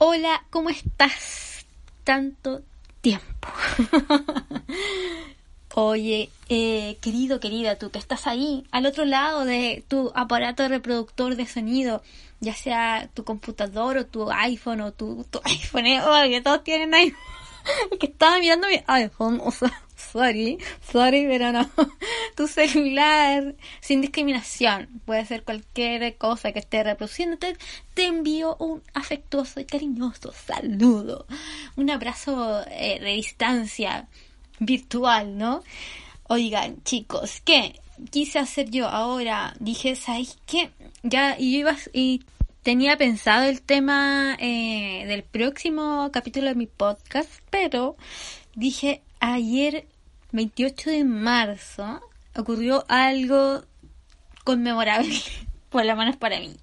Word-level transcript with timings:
Hola, 0.00 0.44
¿cómo 0.50 0.70
estás? 0.70 1.66
Tanto 2.04 2.62
tiempo. 3.00 3.48
Oye, 5.74 6.30
eh, 6.48 6.96
querido, 7.00 7.40
querida, 7.40 7.74
tú 7.74 7.90
que 7.90 7.98
estás 7.98 8.28
ahí, 8.28 8.64
al 8.70 8.86
otro 8.86 9.04
lado 9.04 9.44
de 9.44 9.82
tu 9.88 10.12
aparato 10.14 10.68
reproductor 10.68 11.34
de 11.34 11.48
sonido, 11.48 12.00
ya 12.38 12.54
sea 12.54 13.10
tu 13.12 13.24
computador 13.24 13.98
o 13.98 14.06
tu 14.06 14.30
iPhone 14.30 14.82
o 14.82 14.92
tu, 14.92 15.26
iPhone, 15.44 15.86
oye, 15.86 16.42
todos 16.42 16.62
tienen 16.62 16.94
iPhone. 16.94 17.18
que 17.98 18.06
estaba 18.06 18.38
mirando 18.38 18.68
mi 18.68 18.80
iPhone, 18.86 19.40
o 19.44 19.50
sea, 19.50 19.82
sorry, 19.98 20.58
sorry, 20.80 21.26
pero 21.26 21.52
no. 21.52 21.68
Tu 22.36 22.46
celular, 22.46 23.54
sin 23.80 24.00
discriminación, 24.00 24.88
puede 25.04 25.26
ser 25.26 25.42
cualquier 25.42 26.16
cosa 26.16 26.52
que 26.52 26.60
esté 26.60 26.84
reproduciendo. 26.84 27.36
Te 27.94 28.06
envío 28.06 28.56
un 28.58 28.82
afectuoso 28.94 29.60
y 29.60 29.64
cariñoso 29.64 30.32
saludo, 30.32 31.26
un 31.76 31.90
abrazo 31.90 32.64
eh, 32.70 33.00
de 33.00 33.12
distancia 33.12 34.08
virtual, 34.60 35.36
¿no? 35.36 35.62
Oigan, 36.28 36.82
chicos, 36.84 37.40
¿qué 37.44 37.80
quise 38.10 38.38
hacer 38.38 38.70
yo 38.70 38.88
ahora? 38.88 39.54
Dije, 39.58 39.96
¿sabes 39.96 40.38
qué? 40.46 40.70
Ya, 41.02 41.36
y 41.38 41.52
yo 41.52 41.58
iba, 41.60 41.76
y 41.92 42.22
tenía 42.62 42.96
pensado 42.96 43.44
el 43.44 43.62
tema 43.62 44.36
eh, 44.38 45.04
del 45.06 45.22
próximo 45.22 46.10
capítulo 46.12 46.48
de 46.48 46.54
mi 46.54 46.66
podcast, 46.66 47.30
pero 47.50 47.96
dije, 48.54 49.02
ayer, 49.20 49.86
28 50.32 50.90
de 50.90 51.04
marzo, 51.04 52.00
ocurrió 52.36 52.84
algo 52.88 53.62
conmemorable, 54.44 55.14
por 55.70 55.84
lo 55.84 55.96
menos 55.96 56.16
para 56.16 56.40
mí. 56.40 56.56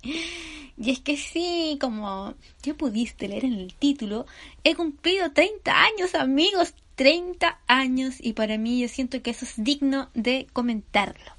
Y 0.77 0.91
es 0.91 0.99
que 0.99 1.15
sí, 1.17 1.77
como 1.79 2.33
ya 2.61 2.73
pudiste 2.73 3.27
leer 3.27 3.45
en 3.45 3.53
el 3.53 3.73
título, 3.73 4.25
he 4.63 4.75
cumplido 4.75 5.31
30 5.31 5.71
años, 5.71 6.15
amigos, 6.15 6.73
30 6.95 7.59
años 7.67 8.15
y 8.19 8.33
para 8.33 8.57
mí 8.57 8.81
yo 8.81 8.87
siento 8.87 9.21
que 9.21 9.31
eso 9.31 9.45
es 9.45 9.53
digno 9.57 10.09
de 10.13 10.47
comentarlo. 10.51 11.31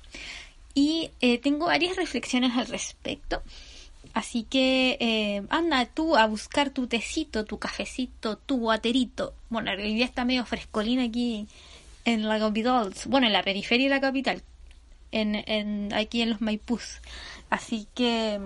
Y 0.75 1.11
eh, 1.21 1.39
tengo 1.39 1.67
varias 1.67 1.97
reflexiones 1.97 2.57
al 2.57 2.67
respecto. 2.67 3.43
Así 4.17 4.45
que 4.45 4.97
eh, 4.99 5.43
anda 5.51 5.85
tú 5.85 6.17
a 6.17 6.27
buscar 6.27 6.71
tu 6.71 6.87
tecito, 6.87 7.45
tu 7.45 7.59
cafecito, 7.59 8.39
tu 8.39 8.57
guaterito. 8.57 9.35
Bueno, 9.51 9.71
en 9.71 9.77
realidad 9.77 10.09
está 10.09 10.25
medio 10.25 10.47
frescolina 10.47 11.03
aquí 11.03 11.47
en 12.07 12.27
la 12.27 12.39
capital. 12.39 12.95
Bueno, 13.09 13.27
en 13.27 13.35
la 13.35 13.43
periferia 13.43 13.91
de 13.91 13.95
la 13.95 14.01
capital. 14.01 14.43
Aquí 15.93 16.23
en 16.23 16.31
los 16.31 16.41
Maipús. 16.41 17.03
Así 17.51 17.89
que 17.95 18.41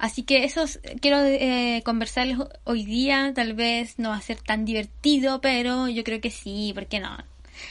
Así 0.00 0.24
que 0.24 0.42
eso 0.42 0.64
quiero 1.00 1.18
eh, 1.20 1.82
conversarles 1.84 2.38
hoy 2.64 2.84
día. 2.84 3.32
Tal 3.32 3.54
vez 3.54 4.00
no 4.00 4.08
va 4.08 4.16
a 4.16 4.20
ser 4.22 4.40
tan 4.40 4.64
divertido, 4.64 5.40
pero 5.40 5.86
yo 5.86 6.02
creo 6.02 6.20
que 6.20 6.32
sí, 6.32 6.72
porque 6.74 6.98
no. 6.98 7.16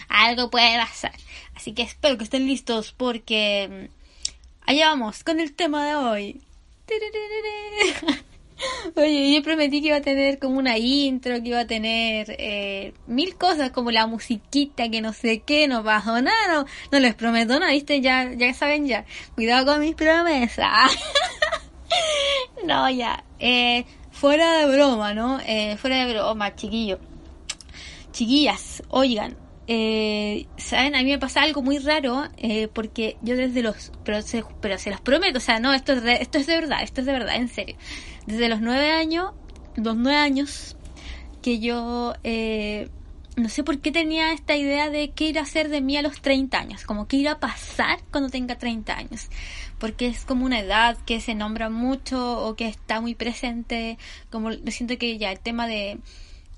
Algo 0.07 0.49
puede 0.49 0.77
pasar. 0.77 1.11
Así 1.53 1.73
que 1.73 1.81
espero 1.81 2.17
que 2.17 2.23
estén 2.23 2.47
listos 2.47 2.93
porque 2.95 3.89
mm, 3.89 4.69
allá 4.69 4.87
vamos 4.87 5.25
con 5.25 5.41
el 5.41 5.53
tema 5.53 5.85
de 5.85 5.95
hoy. 5.95 6.41
Oye, 8.95 9.33
yo 9.33 9.43
prometí 9.43 9.81
que 9.81 9.87
iba 9.87 9.97
a 9.97 10.01
tener 10.01 10.39
como 10.39 10.59
una 10.59 10.77
intro, 10.77 11.41
que 11.41 11.49
iba 11.49 11.59
a 11.59 11.67
tener 11.67 12.93
mil 13.07 13.35
cosas 13.35 13.71
como 13.71 13.91
la 13.91 14.07
musiquita, 14.07 14.89
que 14.89 15.01
no 15.01 15.11
sé 15.11 15.41
qué, 15.41 15.67
no 15.67 15.83
pasó 15.83 16.21
nada, 16.21 16.53
no, 16.53 16.65
no 16.91 16.99
les 16.99 17.15
prometo 17.15 17.59
nada, 17.59 17.71
¿viste? 17.73 18.01
Ya, 18.01 18.31
ya 18.33 18.53
saben 18.53 18.87
ya. 18.87 19.05
Cuidado 19.35 19.65
con 19.65 19.81
mis 19.81 19.95
promesas. 19.95 20.91
no, 22.65 22.89
ya. 22.89 23.23
Fuera 24.11 24.59
de 24.59 24.73
broma, 24.73 25.13
¿no? 25.13 25.41
Eh, 25.45 25.75
fuera 25.77 26.05
de 26.05 26.13
broma, 26.13 26.55
chiquillo. 26.55 26.99
Chiquillas, 28.13 28.81
oigan. 28.87 29.44
Eh, 29.67 30.45
Saben, 30.57 30.95
a 30.95 31.03
mí 31.03 31.09
me 31.09 31.19
pasa 31.19 31.41
algo 31.41 31.61
muy 31.61 31.79
raro 31.79 32.23
eh, 32.37 32.67
porque 32.67 33.17
yo 33.21 33.35
desde 33.35 33.61
los... 33.61 33.91
Pero 34.03 34.21
se, 34.21 34.43
pero 34.61 34.77
se 34.77 34.91
los 34.91 35.01
prometo, 35.01 35.37
o 35.37 35.41
sea, 35.41 35.59
no, 35.59 35.73
esto 35.73 35.93
es, 35.93 36.03
de, 36.03 36.13
esto 36.15 36.37
es 36.37 36.47
de 36.47 36.55
verdad, 36.55 36.83
esto 36.83 37.01
es 37.01 37.07
de 37.07 37.13
verdad, 37.13 37.35
en 37.35 37.47
serio. 37.47 37.75
Desde 38.25 38.49
los 38.49 38.61
nueve 38.61 38.91
años, 38.91 39.31
los 39.75 39.95
nueve 39.95 40.17
años 40.17 40.75
que 41.41 41.59
yo... 41.59 42.13
Eh, 42.23 42.89
no 43.37 43.49
sé 43.49 43.65
por 43.65 43.79
qué 43.79 43.91
tenía 43.91 44.31
esta 44.31 44.55
idea 44.55 44.89
de 44.89 45.09
qué 45.09 45.25
ir 45.25 45.39
a 45.39 45.41
hacer 45.41 45.67
de 45.67 45.81
mí 45.81 45.97
a 45.97 46.01
los 46.01 46.21
30 46.21 46.57
años, 46.57 46.85
como 46.85 47.05
qué 47.05 47.17
ir 47.17 47.27
a 47.27 47.41
pasar 47.41 47.99
cuando 48.09 48.29
tenga 48.29 48.57
30 48.57 48.95
años 48.95 49.27
porque 49.79 50.07
es 50.07 50.25
como 50.25 50.45
una 50.45 50.59
edad 50.59 50.97
que 51.05 51.19
se 51.21 51.35
nombra 51.35 51.69
mucho 51.69 52.45
o 52.45 52.55
que 52.55 52.67
está 52.67 53.01
muy 53.01 53.15
presente, 53.15 53.97
como 54.29 54.51
siento 54.51 54.97
que 54.97 55.17
ya 55.17 55.31
el 55.31 55.39
tema 55.39 55.67
de 55.67 55.99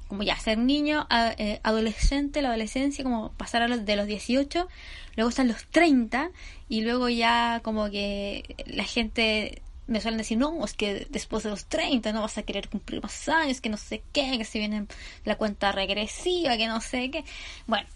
como 0.08 0.24
ya 0.24 0.38
ser 0.38 0.58
niño, 0.58 1.08
eh, 1.38 1.60
adolescente, 1.64 2.42
la 2.42 2.50
adolescencia, 2.50 3.04
como 3.04 3.32
pasar 3.34 3.62
a 3.62 3.68
los 3.68 3.86
de 3.86 3.96
los 3.96 4.08
18, 4.08 4.68
luego 5.16 5.30
están 5.30 5.48
los 5.48 5.66
30 5.68 6.32
y 6.70 6.82
luego 6.82 7.10
ya 7.10 7.62
como 7.64 7.90
que 7.90 8.44
la 8.66 8.84
gente 8.84 9.62
me 9.88 10.02
suelen 10.02 10.18
decir, 10.18 10.38
no, 10.38 10.64
es 10.66 10.74
que 10.74 11.08
después 11.10 11.44
de 11.44 11.50
los 11.50 11.66
30 11.66 12.12
no 12.12 12.22
vas 12.22 12.38
a 12.38 12.44
querer 12.44 12.70
cumplir 12.70 13.02
más 13.02 13.30
años, 13.30 13.62
que 13.62 13.70
no 13.70 13.78
sé 13.78 14.04
qué, 14.12 14.38
que 14.38 14.44
se 14.46 14.60
viene 14.60 14.86
la 15.24 15.36
cuenta 15.36 15.72
regresiva, 15.72 16.58
que 16.58 16.68
no 16.68 16.82
sé 16.82 17.10
qué. 17.10 17.24
Bueno, 17.68 17.88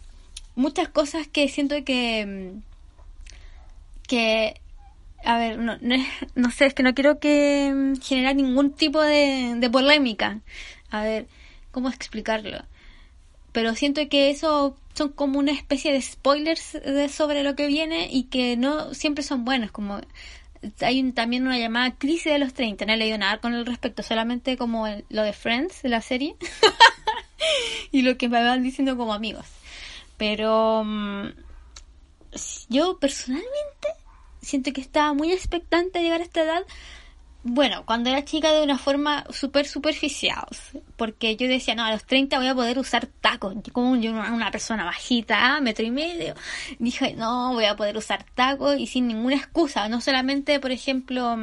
muchas 0.55 0.87
cosas 0.89 1.27
que 1.27 1.47
siento 1.49 1.83
que 1.83 2.53
que 4.07 4.59
a 5.23 5.37
ver, 5.37 5.59
no, 5.59 5.77
no, 6.35 6.51
sé, 6.51 6.65
es 6.65 6.73
que 6.73 6.83
no 6.83 6.93
quiero 6.93 7.19
que 7.19 7.71
mm, 7.73 8.01
generar 8.01 8.35
ningún 8.35 8.71
tipo 8.71 9.01
de 9.01 9.69
polémica. 9.71 10.39
A 10.89 11.03
ver, 11.03 11.27
¿cómo 11.71 11.89
explicarlo? 11.89 12.63
Pero 13.51 13.75
siento 13.75 14.07
que 14.09 14.29
eso 14.29 14.77
son 14.93 15.09
como 15.09 15.39
una 15.39 15.51
especie 15.51 15.91
de 15.91 16.01
spoilers 16.01 16.73
de 16.73 17.09
sobre 17.09 17.43
lo 17.43 17.55
que 17.55 17.67
viene 17.67 18.07
y 18.11 18.23
que 18.23 18.55
no 18.57 18.93
siempre 18.93 19.23
son 19.23 19.43
buenos. 19.43 19.71
Como 19.71 19.99
hay 20.79 21.11
también 21.11 21.45
una 21.45 21.57
llamada 21.57 21.95
crisis 21.95 22.31
de 22.31 22.39
los 22.39 22.53
30. 22.53 22.85
No 22.85 22.93
he 22.93 22.97
leído 22.97 23.17
nada 23.17 23.39
con 23.39 23.53
el 23.53 23.65
respecto, 23.65 24.03
solamente 24.03 24.57
como 24.57 24.87
lo 25.09 25.23
de 25.23 25.33
Friends, 25.33 25.81
de 25.81 25.89
la 25.89 26.01
serie. 26.01 26.35
y 27.91 28.03
lo 28.03 28.17
que 28.17 28.29
me 28.29 28.43
van 28.43 28.63
diciendo 28.63 28.95
como 28.95 29.13
amigos. 29.13 29.45
Pero 30.17 30.83
mm, 30.85 31.29
yo 32.69 32.99
personalmente 32.99 33.87
siento 34.41 34.71
que 34.71 34.81
estaba 34.81 35.13
muy 35.13 35.31
expectante 35.31 36.01
llegar 36.01 36.21
a 36.21 36.25
esta 36.25 36.43
edad. 36.43 36.63
Bueno, 37.43 37.83
cuando 37.87 38.11
era 38.11 38.23
chica 38.23 38.51
de 38.51 38.61
una 38.61 38.77
forma 38.77 39.25
súper 39.31 39.65
superficial, 39.65 40.45
porque 40.95 41.35
yo 41.35 41.47
decía, 41.47 41.73
no, 41.73 41.83
a 41.83 41.91
los 41.91 42.05
30 42.05 42.37
voy 42.37 42.47
a 42.47 42.53
poder 42.53 42.77
usar 42.77 43.07
tacos, 43.07 43.55
como 43.71 43.95
yo 43.95 44.11
una 44.11 44.51
persona 44.51 44.85
bajita, 44.85 45.59
metro 45.59 45.83
y 45.83 45.89
medio, 45.89 46.35
dije, 46.77 47.15
no, 47.15 47.53
voy 47.53 47.65
a 47.65 47.75
poder 47.75 47.97
usar 47.97 48.23
tacos 48.35 48.77
y 48.77 48.85
sin 48.85 49.07
ninguna 49.07 49.37
excusa, 49.37 49.89
no 49.89 50.01
solamente, 50.01 50.59
por 50.59 50.71
ejemplo, 50.71 51.35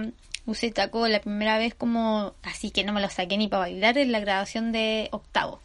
usé 0.47 0.71
taco 0.71 1.09
la 1.09 1.21
primera 1.21 1.59
vez 1.59 1.75
como, 1.75 2.35
así 2.45 2.71
que 2.71 2.85
no 2.85 2.93
me 2.93 3.01
lo 3.01 3.11
saqué 3.11 3.37
ni 3.37 3.49
para 3.49 3.63
bailar 3.63 3.99
en 3.99 4.13
la 4.13 4.21
grabación 4.21 4.71
de 4.71 5.09
octavo. 5.11 5.61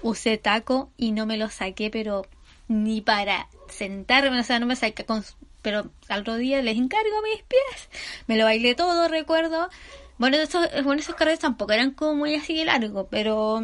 Usé 0.00 0.38
taco 0.38 0.90
y 0.96 1.12
no 1.12 1.26
me 1.26 1.36
lo 1.36 1.50
saqué, 1.50 1.90
pero 1.90 2.26
ni 2.68 3.02
para 3.02 3.48
sentarme, 3.68 4.40
o 4.40 4.44
sea, 4.44 4.58
no 4.58 4.66
me 4.66 4.76
saqué 4.76 5.04
pero 5.64 5.90
al 6.08 6.20
otro 6.20 6.36
día 6.36 6.62
les 6.62 6.76
encargo 6.76 7.22
mis 7.22 7.42
pies. 7.42 7.88
Me 8.26 8.36
lo 8.36 8.44
bailé 8.44 8.74
todo, 8.74 9.08
recuerdo. 9.08 9.70
Bueno, 10.18 10.36
esos, 10.36 10.68
bueno, 10.84 11.00
esos 11.00 11.16
carreras 11.16 11.40
tampoco 11.40 11.72
eran 11.72 11.92
como 11.92 12.14
muy 12.14 12.34
así 12.34 12.54
de 12.54 12.66
largo, 12.66 13.08
pero, 13.08 13.62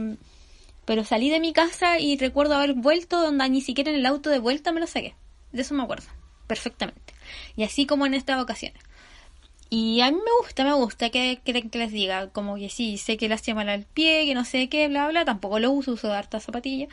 pero 0.86 1.04
salí 1.04 1.28
de 1.28 1.40
mi 1.40 1.52
casa 1.52 1.98
y 1.98 2.16
recuerdo 2.16 2.54
haber 2.54 2.72
vuelto 2.72 3.20
donde 3.20 3.48
ni 3.50 3.60
siquiera 3.60 3.90
en 3.90 3.96
el 3.98 4.06
auto 4.06 4.30
de 4.30 4.38
vuelta 4.38 4.72
me 4.72 4.80
lo 4.80 4.86
saqué. 4.86 5.14
De 5.52 5.60
eso 5.60 5.74
me 5.74 5.82
acuerdo, 5.82 6.08
perfectamente. 6.46 7.12
Y 7.54 7.64
así 7.64 7.84
como 7.84 8.06
en 8.06 8.14
estas 8.14 8.42
ocasiones. 8.42 8.82
Y 9.68 10.00
a 10.00 10.10
mí 10.10 10.16
me 10.16 10.42
gusta, 10.42 10.64
me 10.64 10.72
gusta 10.72 11.10
que, 11.10 11.40
que, 11.44 11.68
que, 11.68 11.78
les 11.78 11.92
diga, 11.92 12.30
como 12.30 12.56
que 12.56 12.70
sí, 12.70 12.96
sé 12.96 13.18
que 13.18 13.28
mal 13.54 13.68
al 13.68 13.84
pie, 13.84 14.24
que 14.24 14.34
no 14.34 14.44
sé 14.46 14.70
qué, 14.70 14.88
bla, 14.88 15.06
bla, 15.08 15.26
tampoco 15.26 15.60
lo 15.60 15.70
uso, 15.70 15.92
uso 15.92 16.12
harta 16.12 16.40
zapatilla 16.40 16.88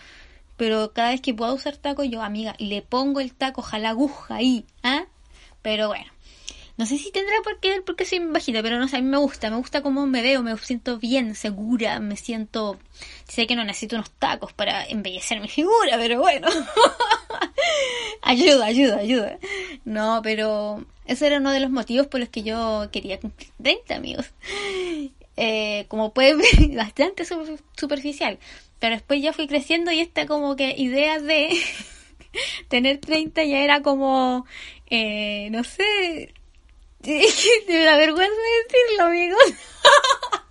pero 0.57 0.92
cada 0.94 1.12
vez 1.12 1.21
que 1.21 1.33
puedo 1.33 1.54
usar 1.54 1.77
taco, 1.77 2.04
yo, 2.04 2.21
amiga, 2.21 2.56
le 2.59 2.81
pongo 2.81 3.19
el 3.19 3.33
taco, 3.33 3.62
ojalá 3.62 3.89
aguja 3.89 4.36
ahí, 4.36 4.65
¿ah? 4.83 5.06
Pero 5.62 5.88
bueno, 5.88 6.12
no 6.77 6.86
sé 6.86 7.00
si 7.00 7.12
tendrá 7.12 7.36
por 7.44 7.59
qué 7.59 7.81
porque 7.83 8.06
soy 8.06 8.19
bajita, 8.19 8.62
pero 8.62 8.77
no 8.77 8.88
sé, 8.88 8.98
a 8.98 9.01
mí 9.01 9.07
me 9.07 9.18
gusta, 9.18 9.50
me 9.50 9.57
gusta 9.57 9.81
cómo 9.81 10.06
me 10.06 10.21
veo, 10.21 10.44
me 10.44 10.56
siento 10.57 11.00
bien, 11.00 11.33
segura, 11.33 12.00
me 12.00 12.15
siento... 12.15 12.77
Sé 13.27 13.48
que 13.48 13.56
no 13.56 13.63
necesito 13.63 13.95
unos 13.95 14.12
tacos 14.12 14.54
para 14.54 14.86
embellecer 14.86 15.42
mi 15.42 15.48
figura, 15.48 15.98
pero 15.98 16.19
bueno. 16.19 16.48
ayuda, 18.21 18.68
ayuda, 18.68 18.98
ayuda. 18.98 19.39
No, 19.86 20.21
pero 20.24 20.86
eso 21.06 21.25
era 21.25 21.38
uno 21.38 21.51
de 21.51 21.62
los 21.62 21.71
motivos 21.71 22.06
por 22.06 22.19
los 22.19 22.30
que 22.30 22.44
yo 22.44 22.89
quería 22.92 23.19
cumplir 23.19 23.50
30, 23.62 23.95
amigos. 23.95 24.27
Eh, 25.36 25.86
como 25.88 26.13
pueden 26.13 26.38
ver, 26.38 26.75
bastante 26.75 27.24
superficial. 27.75 28.38
Pero 28.79 28.95
después 28.95 29.21
ya 29.21 29.33
fui 29.33 29.47
creciendo 29.47 29.91
y 29.91 30.00
esta 30.00 30.25
como 30.27 30.56
que 30.56 30.75
idea 30.77 31.19
de 31.19 31.50
tener 32.68 33.00
30 33.00 33.44
ya 33.44 33.59
era 33.59 33.81
como, 33.81 34.45
eh, 34.89 35.50
no 35.51 35.63
sé, 35.63 36.33
me 37.68 37.83
da 37.83 37.97
vergüenza 37.97 38.35
decirlo, 38.68 39.06
amigos. 39.06 39.44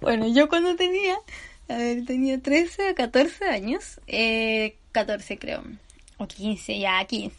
Bueno, 0.00 0.28
yo 0.28 0.48
cuando 0.48 0.76
tenía, 0.76 1.16
a 1.68 1.76
ver, 1.76 2.04
tenía 2.04 2.40
13 2.40 2.90
o 2.90 2.94
14 2.94 3.46
años, 3.46 4.00
eh, 4.06 4.76
14 4.92 5.38
creo, 5.38 5.64
o 6.18 6.28
15, 6.28 6.78
ya 6.78 7.04
15. 7.04 7.36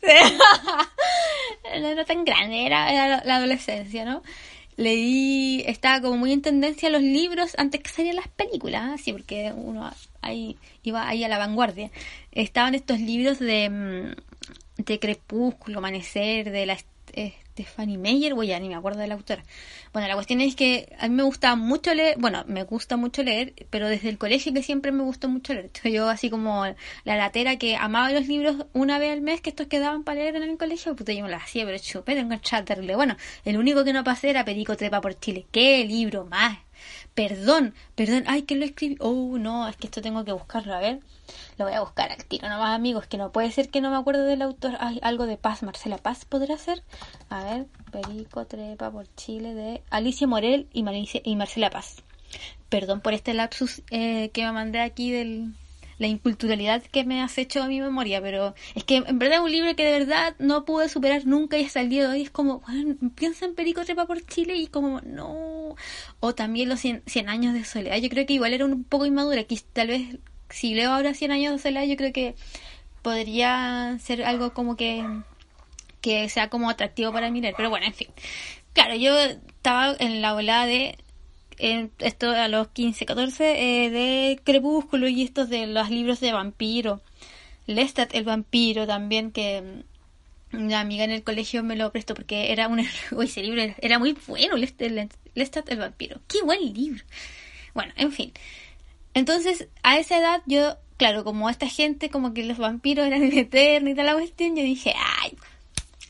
no 1.79 1.87
era 1.87 2.03
tan 2.03 2.25
grande, 2.25 2.65
era, 2.65 2.91
era 2.91 3.23
la 3.23 3.37
adolescencia, 3.37 4.03
¿no? 4.03 4.23
Leí, 4.77 5.63
estaba 5.67 6.01
como 6.01 6.17
muy 6.17 6.31
en 6.31 6.41
tendencia 6.41 6.89
los 6.89 7.01
libros 7.01 7.53
antes 7.57 7.81
que 7.81 7.89
salieran 7.89 8.17
las 8.17 8.27
películas, 8.27 8.99
así 8.99 9.11
porque 9.13 9.53
uno 9.55 9.91
ahí 10.21 10.57
iba 10.83 11.07
ahí 11.07 11.23
a 11.23 11.27
la 11.27 11.37
vanguardia. 11.37 11.91
Estaban 12.31 12.75
estos 12.75 12.99
libros 12.99 13.39
de, 13.39 13.69
mm, 13.69 14.83
de 14.83 14.99
Crepúsculo, 14.99 15.79
Amanecer, 15.79 16.51
de 16.51 16.65
la 16.65 16.77
Stephanie 17.55 17.97
Meyer, 17.97 18.33
o 18.33 18.43
ya 18.43 18.59
ni 18.59 18.67
me 18.67 18.75
acuerdo 18.75 18.99
del 18.99 19.13
autor. 19.13 19.41
Bueno, 19.93 20.07
la 20.09 20.15
cuestión 20.15 20.41
es 20.41 20.55
que 20.55 20.93
a 20.99 21.07
mí 21.07 21.15
me 21.15 21.23
gusta 21.23 21.55
mucho 21.55 21.93
leer, 21.93 22.17
bueno, 22.19 22.43
me 22.47 22.63
gusta 22.63 22.97
mucho 22.97 23.23
leer, 23.23 23.53
pero 23.69 23.87
desde 23.87 24.09
el 24.09 24.17
colegio 24.17 24.53
que 24.53 24.61
siempre 24.61 24.91
me 24.91 25.03
gustó 25.03 25.29
mucho 25.29 25.53
leer. 25.53 25.71
Yo 25.85 26.09
así 26.09 26.29
como 26.29 26.65
la 27.05 27.15
latera 27.15 27.57
que 27.57 27.77
amaba 27.77 28.11
los 28.11 28.27
libros 28.27 28.67
una 28.73 28.99
vez 28.99 29.13
al 29.13 29.21
mes 29.21 29.39
que 29.39 29.51
estos 29.51 29.67
quedaban 29.67 30.03
para 30.03 30.19
leer 30.19 30.35
en 30.35 30.43
el 30.43 30.57
colegio, 30.57 30.95
puta 30.95 31.13
yo 31.13 31.23
me 31.23 31.31
los 31.31 31.41
hacía, 31.41 31.65
pero 31.65 31.77
chupé, 31.79 32.15
tengo 32.15 32.35
terrible. 32.65 32.95
Bueno, 32.95 33.15
el 33.45 33.57
único 33.57 33.83
que 33.85 33.93
no 33.93 34.03
pasé 34.03 34.29
era 34.31 34.43
Perico 34.45 34.75
Trepa 34.75 35.01
por 35.01 35.17
Chile. 35.19 35.45
¡Qué 35.51 35.85
libro 35.85 36.25
más! 36.25 36.64
Perdón, 37.15 37.73
perdón, 37.95 38.25
ay, 38.27 38.41
que 38.41 38.55
lo 38.55 38.65
escribí. 38.65 38.97
Oh, 38.99 39.37
no, 39.39 39.69
es 39.69 39.77
que 39.77 39.87
esto 39.87 40.01
tengo 40.01 40.25
que 40.25 40.33
buscarlo, 40.33 40.73
a 40.73 40.79
ver. 40.79 40.99
Lo 41.57 41.63
voy 41.63 41.73
a 41.73 41.79
buscar 41.79 42.11
al 42.11 42.25
tiro 42.25 42.49
nomás, 42.49 42.75
amigos, 42.75 43.07
que 43.07 43.17
no 43.17 43.31
puede 43.31 43.51
ser 43.51 43.69
que 43.69 43.79
no 43.79 43.89
me 43.89 43.95
acuerdo 43.95 44.25
del 44.25 44.41
autor. 44.41 44.73
Ay, 44.81 44.99
algo 45.01 45.25
de 45.25 45.37
Paz, 45.37 45.63
Marcela 45.63 45.97
Paz 45.97 46.25
podrá 46.25 46.57
ser. 46.57 46.83
A 47.29 47.43
ver, 47.45 47.67
Perico 47.89 48.45
Trepa 48.45 48.91
por 48.91 49.07
Chile 49.15 49.53
de 49.53 49.81
Alicia 49.89 50.27
Morel 50.27 50.67
y, 50.73 50.83
Marcela 51.35 51.69
Paz. 51.69 52.03
Perdón 52.67 52.99
por 52.99 53.13
este 53.13 53.33
lapsus 53.33 53.81
eh, 53.91 54.29
que 54.33 54.43
me 54.43 54.51
mandé 54.51 54.81
aquí 54.81 55.11
de 55.11 55.47
la 55.97 56.07
inculturalidad 56.07 56.83
que 56.83 57.05
me 57.05 57.21
has 57.21 57.37
hecho 57.37 57.63
a 57.63 57.67
mi 57.67 57.79
memoria, 57.79 58.21
pero 58.21 58.53
es 58.75 58.83
que 58.83 58.97
en 58.97 59.19
verdad 59.19 59.37
es 59.37 59.43
un 59.45 59.51
libro 59.51 59.73
que 59.77 59.85
de 59.85 59.99
verdad 59.99 60.35
no 60.39 60.65
pude 60.65 60.89
superar 60.89 61.25
nunca 61.25 61.57
y 61.57 61.63
hasta 61.63 61.79
el 61.79 61.89
día 61.89 62.03
de 62.03 62.09
hoy 62.09 62.21
es 62.23 62.31
como, 62.31 62.61
piensa 63.15 63.45
en 63.45 63.55
Perico 63.55 63.85
Trepa 63.85 64.05
por 64.05 64.21
Chile 64.25 64.55
y 64.57 64.67
como, 64.67 64.99
no. 65.01 65.54
O 66.19 66.35
también 66.35 66.69
los 66.69 66.79
100, 66.79 67.03
100 67.05 67.29
años 67.29 67.53
de 67.53 67.63
soledad. 67.63 67.97
Yo 67.97 68.09
creo 68.09 68.25
que 68.25 68.33
igual 68.33 68.53
era 68.53 68.65
un 68.65 68.83
poco 68.83 69.05
inmadura, 69.05 69.43
que 69.43 69.59
tal 69.73 69.87
vez 69.87 70.17
si 70.49 70.73
leo 70.73 70.91
ahora 70.91 71.13
100 71.13 71.31
años 71.31 71.53
de 71.53 71.59
soledad, 71.59 71.85
yo 71.85 71.95
creo 71.95 72.13
que 72.13 72.35
podría 73.01 73.97
ser 74.01 74.23
algo 74.23 74.53
como 74.53 74.75
que, 74.75 75.05
que 76.01 76.29
sea 76.29 76.49
como 76.49 76.69
atractivo 76.69 77.11
para 77.11 77.29
mirar. 77.31 77.53
Pero 77.57 77.69
bueno, 77.69 77.85
en 77.85 77.93
fin. 77.93 78.07
Claro, 78.73 78.95
yo 78.95 79.17
estaba 79.17 79.95
en 79.99 80.21
la 80.21 80.35
ola 80.35 80.65
de 80.65 80.97
esto 81.57 82.31
a 82.31 82.47
los 82.47 82.67
15, 82.69 83.05
14 83.05 83.85
eh, 83.85 83.89
de 83.89 84.39
Crepúsculo 84.43 85.07
y 85.07 85.23
estos 85.23 85.49
de 85.49 85.67
los 85.67 85.89
libros 85.89 86.19
de 86.19 86.33
vampiro. 86.33 87.01
Lestat 87.67 88.13
el 88.13 88.25
vampiro 88.25 88.85
también 88.85 89.31
que 89.31 89.83
una 90.57 90.79
amiga 90.79 91.03
en 91.03 91.11
el 91.11 91.23
colegio 91.23 91.63
me 91.63 91.75
lo 91.75 91.91
prestó 91.91 92.13
porque 92.13 92.51
era 92.51 92.67
un 92.67 92.79
ese 93.23 93.41
libro 93.41 93.61
era 93.79 93.99
muy 93.99 94.17
bueno 94.27 94.55
Lestat 94.55 95.69
el 95.69 95.79
vampiro. 95.79 96.21
Qué 96.27 96.41
buen 96.43 96.73
libro. 96.73 97.03
Bueno, 97.73 97.93
en 97.97 98.11
fin. 98.11 98.31
Entonces, 99.13 99.67
a 99.83 99.97
esa 99.97 100.17
edad 100.17 100.41
yo, 100.45 100.77
claro, 100.97 101.23
como 101.23 101.49
esta 101.49 101.67
gente, 101.67 102.09
como 102.09 102.33
que 102.33 102.43
los 102.43 102.57
vampiros 102.57 103.05
eran 103.07 103.23
eternos 103.23 103.91
y 103.91 103.95
tal 103.95 104.05
la 104.05 104.13
cuestión, 104.13 104.55
yo 104.55 104.63
dije, 104.63 104.93
ay, 104.95 105.37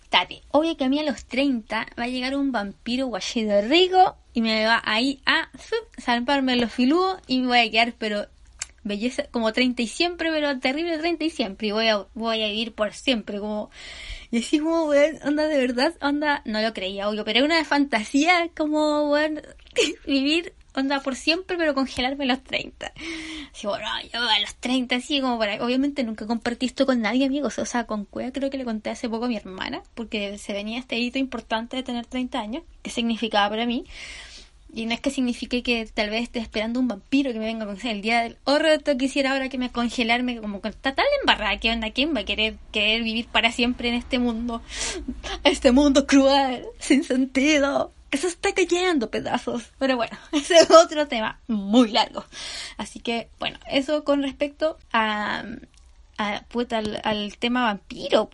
tate, 0.10 0.42
obvio 0.52 0.78
que 0.78 0.86
a 0.86 0.90
mí 0.90 1.00
a 1.00 1.04
los 1.04 1.26
30 1.26 1.88
va 2.00 2.04
a 2.04 2.08
llegar 2.08 2.36
un 2.36 2.52
vampiro 2.52 3.08
guachido 3.08 3.62
rico 3.62 4.16
y 4.34 4.42
me 4.42 4.66
va 4.66 4.82
ahí 4.86 5.20
a 5.26 5.50
salvarme 5.98 6.56
los 6.56 6.72
filudos 6.72 7.20
y 7.28 7.40
me 7.40 7.48
voy 7.48 7.60
a 7.60 7.72
quedar, 7.72 7.94
pero 7.98 8.28
belleza, 8.84 9.26
como 9.32 9.52
30 9.52 9.82
y 9.82 9.88
siempre, 9.88 10.32
pero 10.32 10.58
terrible 10.60 10.98
30 10.98 11.26
y 11.26 11.30
siempre, 11.30 11.68
y 11.68 11.72
voy 11.72 11.88
a, 11.88 12.06
voy 12.14 12.44
a 12.44 12.48
vivir 12.48 12.74
por 12.74 12.94
siempre, 12.94 13.40
como, 13.40 13.70
y 14.32 14.40
así 14.40 14.60
como, 14.60 14.86
weón, 14.86 15.20
onda 15.24 15.48
de 15.48 15.58
verdad, 15.58 15.94
onda, 16.02 16.42
no 16.46 16.62
lo 16.62 16.74
creía, 16.74 17.10
obvio, 17.10 17.26
pero 17.26 17.40
era 17.40 17.46
una 17.46 17.64
fantasía 17.66 18.50
como, 18.56 19.12
weón, 19.12 19.42
vivir 20.06 20.54
onda 20.76 21.00
por 21.02 21.16
siempre, 21.16 21.58
pero 21.58 21.74
congelarme 21.74 22.26
a 22.26 22.28
los 22.28 22.44
30. 22.44 22.92
Así, 23.54 23.68
bueno, 23.68 23.86
yo 24.14 24.20
a 24.20 24.40
los 24.40 24.56
30, 24.56 24.96
así 24.96 25.22
como 25.22 25.40
para... 25.40 25.64
Obviamente 25.64 26.04
nunca 26.04 26.28
compartí 26.28 26.66
esto 26.66 26.86
con 26.86 27.02
nadie, 27.02 27.26
amigos. 27.26 27.58
O 27.60 27.66
sea, 27.66 27.86
con 27.86 28.06
Cueva 28.06 28.32
creo 28.32 28.50
que 28.50 28.58
le 28.58 28.66
conté 28.66 28.90
hace 28.90 29.10
poco 29.10 29.26
a 29.26 29.28
mi 29.28 29.38
hermana, 29.38 29.82
porque 29.94 30.38
se 30.38 30.54
venía 30.54 30.80
este 30.80 30.98
hito 30.98 31.18
importante 31.18 31.78
de 31.78 31.84
tener 31.84 32.06
30 32.06 32.40
años, 32.40 32.64
que 32.82 32.90
significaba 32.90 33.50
para 33.50 33.66
mí. 33.66 33.86
Y 34.76 34.86
no 34.86 34.94
es 34.94 35.00
que 35.00 35.10
signifique 35.10 35.64
que 35.64 35.90
tal 35.92 36.12
vez 36.12 36.24
esté 36.24 36.40
esperando 36.40 36.80
un 36.80 36.88
vampiro 36.88 37.32
que 37.34 37.40
me 37.40 37.46
venga 37.46 37.64
a 37.64 37.68
conocer 37.68 37.92
el 37.92 38.02
día 38.02 38.22
del 38.22 38.38
horror 38.44 38.84
que 38.84 38.98
quisiera 38.98 39.32
ahora 39.32 39.50
que 39.50 39.58
me 39.58 39.72
congelarme 39.72 40.40
como 40.40 40.62
con 40.62 40.74
tal 40.74 40.94
embarrada. 41.22 41.58
¿Qué 41.60 41.72
onda? 41.72 41.92
¿Quién 41.92 42.14
va 42.14 42.20
a 42.20 42.26
querer, 42.26 42.58
querer 42.72 43.02
vivir 43.02 43.28
para 43.28 43.52
siempre 43.52 43.90
en 43.90 43.96
este 43.96 44.20
mundo? 44.20 44.62
Este 45.44 45.72
mundo 45.72 46.06
cruel, 46.06 46.66
sin 46.80 47.04
sentido 47.04 47.94
se 48.18 48.28
está 48.28 48.54
cayendo 48.54 49.10
pedazos. 49.10 49.64
Pero 49.80 49.96
bueno, 49.98 50.18
ese 50.32 50.58
es 50.58 50.72
otro 50.72 51.08
tema 51.08 51.40
muy 51.48 51.90
largo. 51.92 52.26
Así 52.78 53.00
que, 53.00 53.30
bueno, 53.40 53.60
eso 53.70 54.04
con 54.04 54.22
respecto 54.24 54.78
a, 54.92 55.44
a 56.18 56.46
al, 56.72 57.02
al, 57.04 57.38
tema 57.38 57.66
vampiro. 57.66 58.30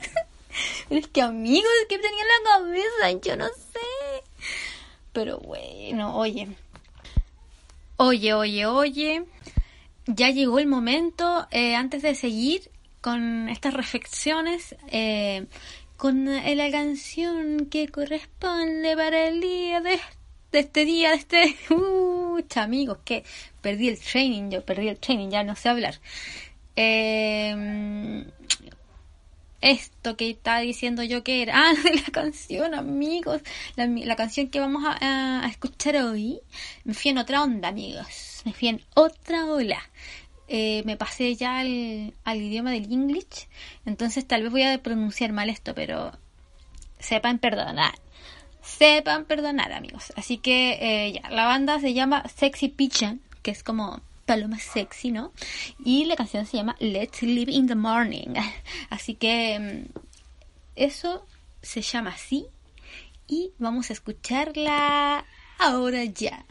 es 0.90 1.06
que 1.08 1.22
amigos, 1.22 1.70
que 1.88 1.98
tenía 1.98 2.22
en 2.22 2.28
la 2.28 2.50
cabeza? 2.50 3.20
Yo 3.22 3.36
no 3.36 3.46
sé. 3.46 3.81
Pero 5.12 5.38
bueno, 5.38 6.16
oye. 6.16 6.48
Oye, 7.96 8.34
oye, 8.34 8.66
oye. 8.66 9.24
Ya 10.06 10.30
llegó 10.30 10.58
el 10.58 10.66
momento, 10.66 11.46
eh, 11.50 11.74
antes 11.74 12.02
de 12.02 12.14
seguir 12.14 12.70
con 13.00 13.48
estas 13.48 13.74
reflexiones, 13.74 14.74
eh, 14.88 15.46
con 15.96 16.24
la 16.24 16.70
canción 16.70 17.66
que 17.66 17.88
corresponde 17.88 18.96
para 18.96 19.28
el 19.28 19.40
día 19.40 19.80
de, 19.80 20.00
este 20.52 20.84
día, 20.84 21.10
de 21.10 21.16
este... 21.16 21.56
Uh, 21.70 22.42
amigos, 22.56 22.98
que 23.04 23.24
perdí 23.60 23.88
el 23.88 24.00
training, 24.00 24.50
yo 24.50 24.64
perdí 24.64 24.88
el 24.88 24.98
training, 24.98 25.28
ya 25.28 25.44
no 25.44 25.54
sé 25.54 25.68
hablar. 25.68 26.00
Em, 26.74 28.24
esto 29.62 30.16
que 30.16 30.30
estaba 30.30 30.60
diciendo 30.60 31.02
yo 31.02 31.24
que 31.24 31.42
era... 31.42 31.52
Ah, 31.62 31.72
la 31.94 32.12
canción, 32.12 32.74
amigos. 32.74 33.40
La, 33.76 34.16
canción 34.16 34.48
que 34.48 34.60
vamos 34.60 34.82
a, 34.84 35.46
escuchar 35.48 35.96
hoy. 35.96 36.40
Me 36.84 36.94
fui 36.94 37.12
en 37.12 37.18
otra 37.18 37.42
onda, 37.42 37.68
amigos. 37.68 38.42
Me 38.44 38.52
fui 38.52 38.68
en 38.68 38.82
otra 38.94 39.46
ola. 39.46 39.80
Eh, 40.48 40.82
me 40.84 40.96
pasé 40.96 41.34
ya 41.36 41.60
al, 41.60 42.12
idioma 42.36 42.72
del 42.72 42.92
English, 42.92 43.48
entonces 43.86 44.26
tal 44.26 44.42
vez 44.42 44.50
voy 44.50 44.62
a 44.64 44.82
pronunciar 44.82 45.32
mal 45.32 45.48
esto, 45.48 45.74
pero 45.74 46.12
sepan 46.98 47.38
perdonar. 47.38 47.94
Sepan 48.60 49.24
perdonar, 49.24 49.72
amigos. 49.72 50.12
Así 50.16 50.38
que 50.38 50.78
eh, 50.80 51.12
ya, 51.12 51.30
la 51.30 51.46
banda 51.46 51.80
se 51.80 51.94
llama 51.94 52.28
Sexy 52.28 52.68
Pigeon, 52.68 53.20
que 53.42 53.50
es 53.50 53.62
como 53.62 54.02
paloma 54.26 54.58
sexy, 54.58 55.10
¿no? 55.10 55.32
Y 55.84 56.04
la 56.04 56.16
canción 56.16 56.46
se 56.46 56.56
llama 56.56 56.76
Let's 56.78 57.22
Live 57.22 57.50
in 57.52 57.66
the 57.66 57.74
Morning. 57.74 58.34
Así 58.90 59.14
que 59.14 59.58
mm, 59.58 59.98
eso 60.76 61.26
se 61.60 61.82
llama 61.82 62.10
así 62.10 62.46
y 63.26 63.52
vamos 63.58 63.90
a 63.90 63.92
escucharla 63.92 65.24
ahora 65.58 66.04
ya. 66.04 66.44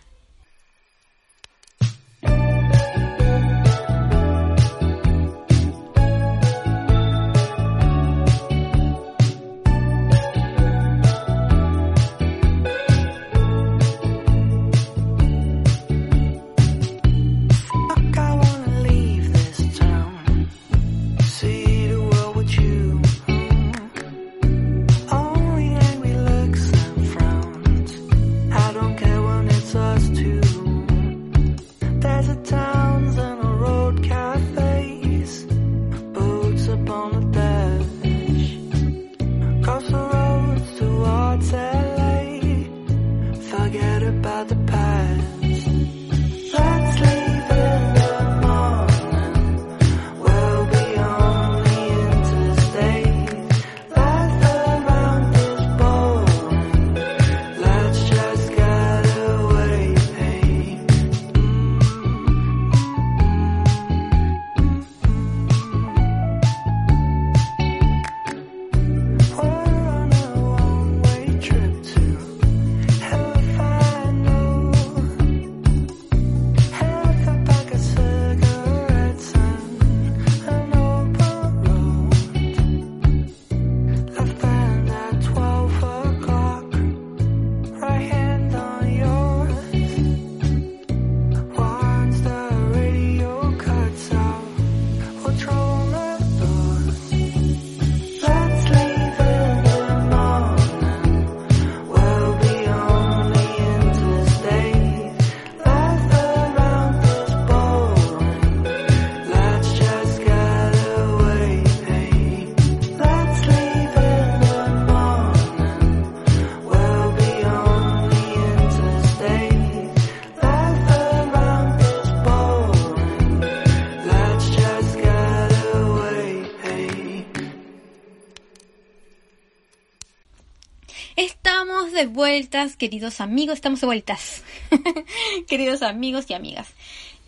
Queridos 132.77 133.21
amigos, 133.21 133.55
estamos 133.55 133.81
de 133.81 133.87
vueltas. 133.87 134.43
queridos 135.47 135.81
amigos 135.81 136.25
y 136.29 136.33
amigas. 136.33 136.67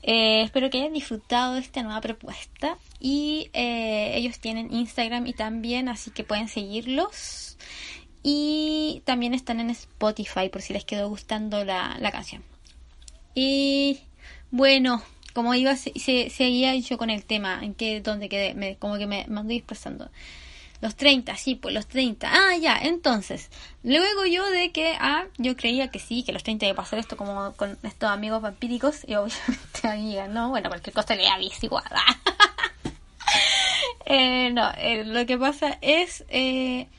Eh, 0.02 0.42
espero 0.44 0.70
que 0.70 0.80
hayan 0.80 0.94
disfrutado 0.94 1.54
de 1.54 1.62
esta 1.62 1.84
nueva 1.84 2.02
propuesta. 2.02 2.78
Y 3.00 3.50
eh, 3.54 4.14
ellos 4.16 4.40
tienen 4.40 4.74
Instagram 4.74 5.28
y 5.28 5.34
también, 5.34 5.90
así 5.90 6.12
que 6.12 6.24
pueden 6.24 6.48
seguirlos. 6.48 7.58
Y 8.24 9.02
también 9.06 9.34
están 9.34 9.60
en 9.60 9.70
Spotify 9.70 10.50
por 10.50 10.62
si 10.62 10.74
les 10.74 10.86
quedó 10.86 11.10
gustando 11.10 11.66
la, 11.66 11.98
la 12.00 12.12
canción. 12.12 12.44
Y 13.36 14.00
bueno, 14.52 15.04
como 15.34 15.54
iba, 15.56 15.76
se, 15.76 16.30
seguía 16.30 16.76
yo 16.76 16.98
con 16.98 17.10
el 17.10 17.26
tema, 17.26 17.60
en 17.62 17.74
que, 17.74 18.02
donde 18.02 18.30
quedé, 18.30 18.54
me, 18.54 18.78
como 18.78 18.98
que 18.98 19.08
me, 19.08 19.26
me 19.28 19.40
ando 19.40 19.52
dispersando. 19.54 20.10
Los 20.84 20.98
30, 20.98 21.38
sí, 21.38 21.56
pues 21.56 21.74
los 21.74 21.88
30. 21.88 22.30
Ah, 22.30 22.58
ya, 22.58 22.78
entonces, 22.78 23.50
luego 23.84 24.26
yo 24.26 24.46
de 24.50 24.74
que, 24.74 24.98
ah, 25.00 25.28
yo 25.38 25.56
creía 25.56 25.88
que 25.88 25.98
sí, 25.98 26.24
que 26.24 26.34
los 26.34 26.44
30 26.44 26.66
iba 26.66 26.74
a 26.74 26.76
pasar 26.76 27.00
esto 27.00 27.16
como 27.16 27.54
con 27.54 27.78
estos 27.84 28.10
amigos 28.10 28.42
vampíricos, 28.42 29.08
y 29.08 29.16
obviamente 29.16 29.64
amigas, 29.84 30.30
no, 30.30 30.50
bueno, 30.50 30.68
cualquier 30.68 30.94
cosa 30.94 31.16
le 31.16 31.26
aviso 31.30 31.68
igual. 31.68 31.86
eh, 34.06 34.52
no, 34.52 34.72
eh, 34.78 35.06
lo 35.06 35.26
que 35.26 35.38
pasa 35.38 35.78
es 35.80 36.26
eh, 36.28 36.90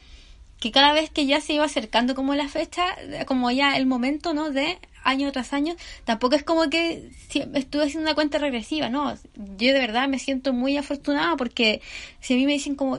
que 0.61 0.73
cada 0.73 0.95
vez 0.95 1.11
que 1.11 1.26
ya 1.26 1.43
se 1.43 1.53
iba 1.53 1.67
acercando 1.67 2.14
como 2.14 2.35
la 2.35 2.49
fecha, 2.49 2.87
como 3.26 3.50
ya 3.50 3.76
el 3.76 3.85
momento, 3.85 4.33
¿no? 4.33 4.50
De 4.50 4.79
año 5.03 5.31
tras 5.31 5.53
año, 5.53 5.76
tampoco 6.07 6.37
es 6.37 6.43
como 6.43 6.71
que 6.71 7.11
estuve 7.53 7.85
haciendo 7.85 8.09
una 8.09 8.14
cuenta 8.14 8.38
regresiva, 8.38 8.88
¿no? 8.88 9.14
Yo 9.35 9.75
de 9.75 9.79
verdad 9.79 10.09
me 10.09 10.19
siento 10.19 10.55
muy 10.55 10.79
afortunada 10.79 11.37
porque 11.37 11.83
si 12.21 12.33
a 12.33 12.37
mí 12.38 12.47
me 12.47 12.55
dicen 12.55 12.76
como, 12.76 12.99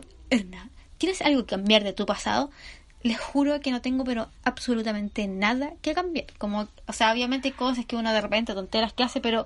¿Tienes 1.05 1.21
algo 1.21 1.45
cambiar 1.45 1.83
de 1.83 1.93
tu 1.93 2.07
pasado? 2.07 2.50
Les 3.03 3.19
juro 3.19 3.59
que 3.59 3.69
no 3.69 3.79
tengo 3.79 4.03
pero 4.03 4.27
absolutamente 4.43 5.27
nada 5.27 5.74
que 5.83 5.93
cambiar. 5.93 6.25
Como, 6.39 6.67
o 6.88 6.93
sea, 6.93 7.13
obviamente 7.13 7.50
hay 7.50 7.53
cosas 7.53 7.85
que 7.85 7.95
uno 7.95 8.12
de 8.12 8.21
repente 8.21 8.55
tonteras 8.55 8.91
que 8.91 9.03
hace, 9.03 9.21
pero 9.21 9.45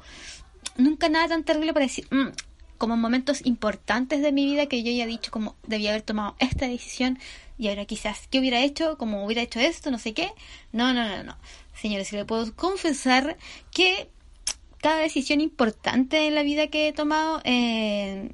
nunca 0.78 1.10
nada 1.10 1.28
tan 1.28 1.44
terrible 1.44 1.74
para 1.74 1.86
decir, 1.86 2.08
mm", 2.12 2.30
como 2.78 2.96
momentos 2.96 3.46
importantes 3.46 4.22
de 4.22 4.32
mi 4.32 4.46
vida 4.46 4.68
que 4.68 4.84
yo 4.84 4.92
ya 4.94 5.04
he 5.04 5.08
dicho 5.08 5.32
como 5.32 5.58
debía 5.68 5.90
haber 5.90 6.04
tomado 6.04 6.38
esta 6.40 6.66
decisión 6.66 7.20
y 7.58 7.68
ahora 7.68 7.84
quizás 7.84 8.30
qué 8.30 8.40
hubiera 8.40 8.62
hecho, 8.62 8.98
como 8.98 9.26
hubiera 9.26 9.42
hecho 9.42 9.60
esto, 9.60 9.92
no 9.92 10.00
sé 10.00 10.14
qué. 10.14 10.32
No, 10.72 10.94
no, 10.94 11.10
no, 11.10 11.26
no. 11.26 11.38
Señores, 11.74 12.08
si 12.08 12.16
le 12.16 12.24
puedo 12.24 12.56
confesar 12.56 13.36
que 13.72 14.10
cada 14.78 15.00
decisión 15.00 15.42
importante 15.42 16.26
en 16.26 16.36
la 16.36 16.44
vida 16.44 16.68
que 16.68 16.88
he 16.88 16.94
tomado, 16.94 17.42
eh, 17.44 18.32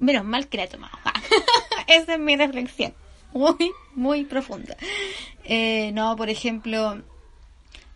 menos 0.00 0.24
mal 0.24 0.48
que 0.48 0.56
la 0.56 0.64
he 0.64 0.68
tomado. 0.68 0.98
Esa 1.88 2.14
es 2.14 2.20
mi 2.20 2.36
reflexión. 2.36 2.94
Muy, 3.32 3.72
muy 3.94 4.24
profunda. 4.24 4.76
Eh, 5.44 5.90
no, 5.92 6.16
por 6.16 6.28
ejemplo, 6.28 7.02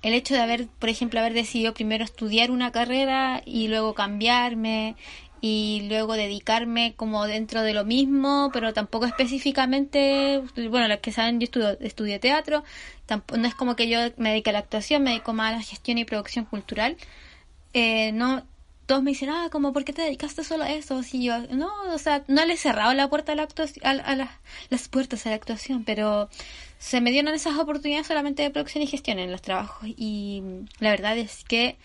el 0.02 0.14
hecho 0.14 0.34
de 0.34 0.40
haber, 0.40 0.66
por 0.66 0.88
ejemplo, 0.88 1.20
haber 1.20 1.34
decidido 1.34 1.74
primero 1.74 2.02
estudiar 2.02 2.50
una 2.50 2.72
carrera 2.72 3.42
y 3.44 3.68
luego 3.68 3.94
cambiarme 3.94 4.96
y 5.42 5.86
luego 5.88 6.14
dedicarme 6.14 6.94
como 6.96 7.26
dentro 7.26 7.62
de 7.62 7.74
lo 7.74 7.84
mismo, 7.84 8.50
pero 8.52 8.72
tampoco 8.72 9.06
específicamente, 9.06 10.42
bueno, 10.70 10.88
los 10.88 11.00
que 11.00 11.12
saben, 11.12 11.40
yo 11.40 11.44
estudio, 11.44 11.76
estudié 11.80 12.18
teatro, 12.18 12.62
tampoco, 13.06 13.40
no 13.40 13.48
es 13.48 13.54
como 13.54 13.74
que 13.76 13.88
yo 13.88 13.98
me 14.16 14.30
dedique 14.30 14.50
a 14.50 14.52
la 14.54 14.60
actuación, 14.60 15.02
me 15.02 15.10
dedico 15.10 15.32
más 15.32 15.52
a 15.52 15.56
la 15.56 15.62
gestión 15.62 15.98
y 15.98 16.04
producción 16.04 16.44
cultural. 16.44 16.96
Eh, 17.74 18.12
no 18.12 18.44
todos 18.92 19.02
me 19.02 19.12
dicen, 19.12 19.30
ah, 19.30 19.48
como, 19.50 19.72
¿por 19.72 19.86
qué 19.86 19.94
te 19.94 20.02
dedicaste 20.02 20.44
solo 20.44 20.64
a 20.64 20.70
eso? 20.70 21.02
Si 21.02 21.24
yo, 21.24 21.38
no, 21.48 21.70
o 21.94 21.96
sea, 21.96 22.24
no 22.28 22.44
le 22.44 22.52
he 22.52 22.56
cerrado 22.58 22.92
la 22.92 23.08
puerta 23.08 23.32
a 23.32 23.34
la 23.34 23.44
actuación, 23.44 23.86
a, 23.86 24.38
las 24.68 24.88
puertas 24.88 25.24
a 25.24 25.30
la 25.30 25.36
actuación, 25.36 25.84
pero 25.84 26.28
se 26.78 27.00
me 27.00 27.10
dieron 27.10 27.32
esas 27.32 27.56
oportunidades 27.56 28.06
solamente 28.06 28.42
de 28.42 28.50
producción 28.50 28.84
y 28.84 28.86
gestión 28.86 29.18
en 29.18 29.32
los 29.32 29.40
trabajos. 29.40 29.88
Y 29.96 30.42
la 30.78 30.90
verdad 30.90 31.16
es 31.16 31.42
que 31.44 31.78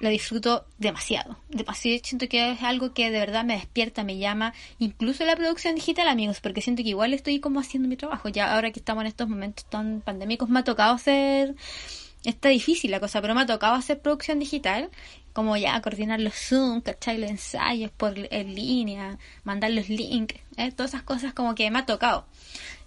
lo 0.00 0.10
disfruto 0.10 0.66
demasiado, 0.76 1.38
demasiado, 1.48 1.98
siento 2.04 2.28
que 2.28 2.50
es 2.50 2.62
algo 2.62 2.92
que 2.92 3.10
de 3.10 3.20
verdad 3.20 3.42
me 3.42 3.54
despierta, 3.54 4.04
me 4.04 4.18
llama, 4.18 4.52
incluso 4.78 5.24
la 5.24 5.36
producción 5.36 5.74
digital, 5.74 6.08
amigos, 6.08 6.42
porque 6.42 6.60
siento 6.60 6.82
que 6.82 6.90
igual 6.90 7.14
estoy 7.14 7.40
como 7.40 7.58
haciendo 7.58 7.88
mi 7.88 7.96
trabajo, 7.96 8.28
ya 8.28 8.54
ahora 8.54 8.70
que 8.70 8.80
estamos 8.80 9.00
en 9.00 9.06
estos 9.06 9.30
momentos 9.30 9.64
tan 9.70 10.02
pandémicos 10.02 10.50
me 10.50 10.58
ha 10.58 10.64
tocado 10.64 10.92
hacer 10.92 11.54
está 12.24 12.48
difícil 12.48 12.90
la 12.90 13.00
cosa, 13.00 13.20
pero 13.20 13.34
me 13.34 13.42
ha 13.42 13.46
tocado 13.46 13.74
hacer 13.74 14.00
producción 14.00 14.38
digital 14.38 14.90
como 15.34 15.56
ya 15.56 15.82
coordinar 15.82 16.20
los 16.20 16.34
Zoom, 16.34 16.80
¿cachai? 16.80 17.18
Los 17.18 17.28
ensayos 17.28 17.90
por 17.90 18.14
en 18.16 18.54
línea, 18.54 19.18
mandar 19.42 19.72
los 19.72 19.90
links, 19.90 20.36
¿eh? 20.56 20.72
todas 20.72 20.92
esas 20.92 21.02
cosas 21.02 21.34
como 21.34 21.54
que 21.54 21.70
me 21.70 21.80
ha 21.80 21.86
tocado. 21.86 22.24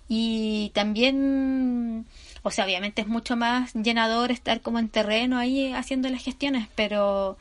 Y 0.08 0.72
también, 0.74 2.08
o 2.42 2.50
sea, 2.50 2.66
obviamente 2.66 3.02
es 3.02 3.08
mucho 3.08 3.36
más 3.36 3.74
llenador 3.74 4.32
estar 4.32 4.62
como 4.62 4.80
en 4.80 4.88
terreno 4.88 5.38
ahí 5.38 5.74
haciendo 5.74 6.10
las 6.10 6.24
gestiones, 6.24 6.70
pero, 6.76 7.38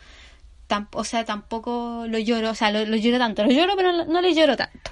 o 0.92 1.04
sea, 1.04 1.24
tampoco 1.24 2.06
lo 2.08 2.18
lloro, 2.18 2.50
o 2.50 2.54
sea, 2.56 2.72
lo, 2.72 2.84
lo 2.84 2.96
lloro 2.96 3.18
tanto, 3.18 3.44
lo 3.44 3.52
lloro, 3.52 3.74
pero 3.76 4.04
no 4.04 4.20
le 4.20 4.34
lloro 4.34 4.56
tanto. 4.56 4.90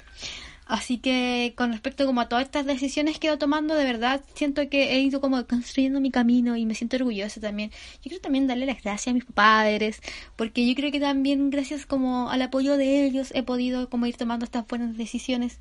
Así 0.65 0.97
que 0.97 1.53
con 1.55 1.71
respecto 1.71 2.05
como 2.05 2.21
a 2.21 2.29
todas 2.29 2.45
estas 2.45 2.65
decisiones 2.65 3.19
que 3.19 3.27
he 3.27 3.29
ido 3.29 3.37
tomando, 3.37 3.75
de 3.75 3.83
verdad 3.83 4.21
siento 4.33 4.67
que 4.69 4.93
he 4.93 4.99
ido 4.99 5.21
como 5.21 5.45
construyendo 5.45 6.01
mi 6.01 6.11
camino 6.11 6.55
y 6.57 6.65
me 6.65 6.73
siento 6.73 6.97
orgullosa 6.97 7.39
también. 7.39 7.69
Yo 7.95 8.09
quiero 8.09 8.21
también 8.21 8.47
darle 8.47 8.65
las 8.65 8.81
gracias 8.81 9.11
a 9.11 9.13
mis 9.13 9.25
padres, 9.25 10.01
porque 10.35 10.67
yo 10.67 10.73
creo 10.75 10.91
que 10.91 10.99
también 10.99 11.51
gracias 11.51 11.85
como 11.85 12.29
al 12.31 12.41
apoyo 12.41 12.77
de 12.77 13.05
ellos 13.05 13.31
he 13.35 13.43
podido 13.43 13.89
como 13.89 14.07
ir 14.07 14.17
tomando 14.17 14.45
estas 14.45 14.67
buenas 14.67 14.97
decisiones 14.97 15.59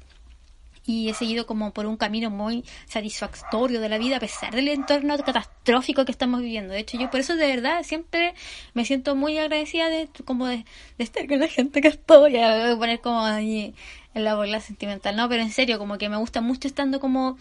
y 0.87 1.09
he 1.09 1.15
seguido 1.15 1.47
como 1.47 1.73
por 1.73 1.87
un 1.87 1.97
camino 1.97 2.31
muy 2.31 2.65
satisfactorio 2.87 3.81
de 3.81 3.89
la 3.89 3.99
vida 3.99 4.17
a 4.17 4.21
pesar 4.21 4.55
del 4.55 4.69
entorno 4.69 5.17
catastrófico 5.19 6.05
que 6.05 6.13
estamos 6.13 6.41
viviendo. 6.41 6.75
De 6.75 6.81
hecho, 6.81 6.99
yo 6.99 7.11
por 7.11 7.21
eso 7.21 7.37
de 7.37 7.47
verdad 7.47 7.83
siempre 7.83 8.35
me 8.75 8.85
siento 8.85 9.15
muy 9.17 9.39
agradecida 9.39 9.89
de 9.89 10.09
como 10.25 10.47
de, 10.47 10.65
estar 10.99 11.27
con 11.27 11.41
la 11.41 11.49
gente 11.49 11.81
que 11.81 11.89
estoy. 11.89 12.37
A 12.37 12.77
poner 12.77 13.01
como 13.01 13.21
ahí 13.21 13.75
en 14.15 14.25
la 14.25 14.35
bola 14.35 14.61
sentimental, 14.61 15.17
no, 15.17 15.29
pero 15.29 15.43
en 15.43 15.51
serio, 15.51 15.79
como 15.79 15.99
que 15.99 16.09
me 16.09 16.17
gusta 16.17 16.41
mucho 16.41 16.69
estando 16.69 17.01
como 17.01 17.37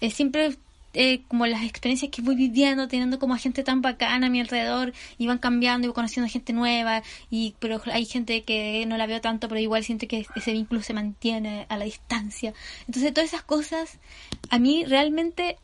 eh, 0.00 0.10
siempre 0.10 0.56
eh, 0.94 1.22
como 1.28 1.46
las 1.46 1.64
experiencias 1.64 2.10
que 2.10 2.20
voy 2.20 2.34
viviendo, 2.34 2.86
teniendo 2.86 3.18
como 3.18 3.32
a 3.32 3.38
gente 3.38 3.62
tan 3.64 3.80
bacana 3.80 4.26
a 4.26 4.30
mi 4.30 4.40
alrededor, 4.40 4.92
y 5.16 5.26
van 5.26 5.38
cambiando 5.38 5.88
y 5.88 5.92
conociendo 5.92 6.30
gente 6.30 6.52
nueva, 6.52 7.02
y 7.30 7.54
pero 7.60 7.80
hay 7.92 8.04
gente 8.04 8.42
que 8.42 8.84
no 8.86 8.98
la 8.98 9.06
veo 9.06 9.20
tanto, 9.20 9.48
pero 9.48 9.60
igual 9.60 9.84
siento 9.84 10.06
que 10.06 10.26
ese 10.36 10.52
vínculo 10.52 10.82
se 10.82 10.92
mantiene 10.92 11.66
a 11.70 11.78
la 11.78 11.86
distancia. 11.86 12.52
Entonces 12.86 13.14
todas 13.14 13.30
esas 13.30 13.42
cosas 13.42 13.98
a 14.50 14.58
mí 14.58 14.84
realmente 14.84 15.56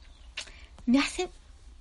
me 0.87 0.99
hacen 0.99 1.29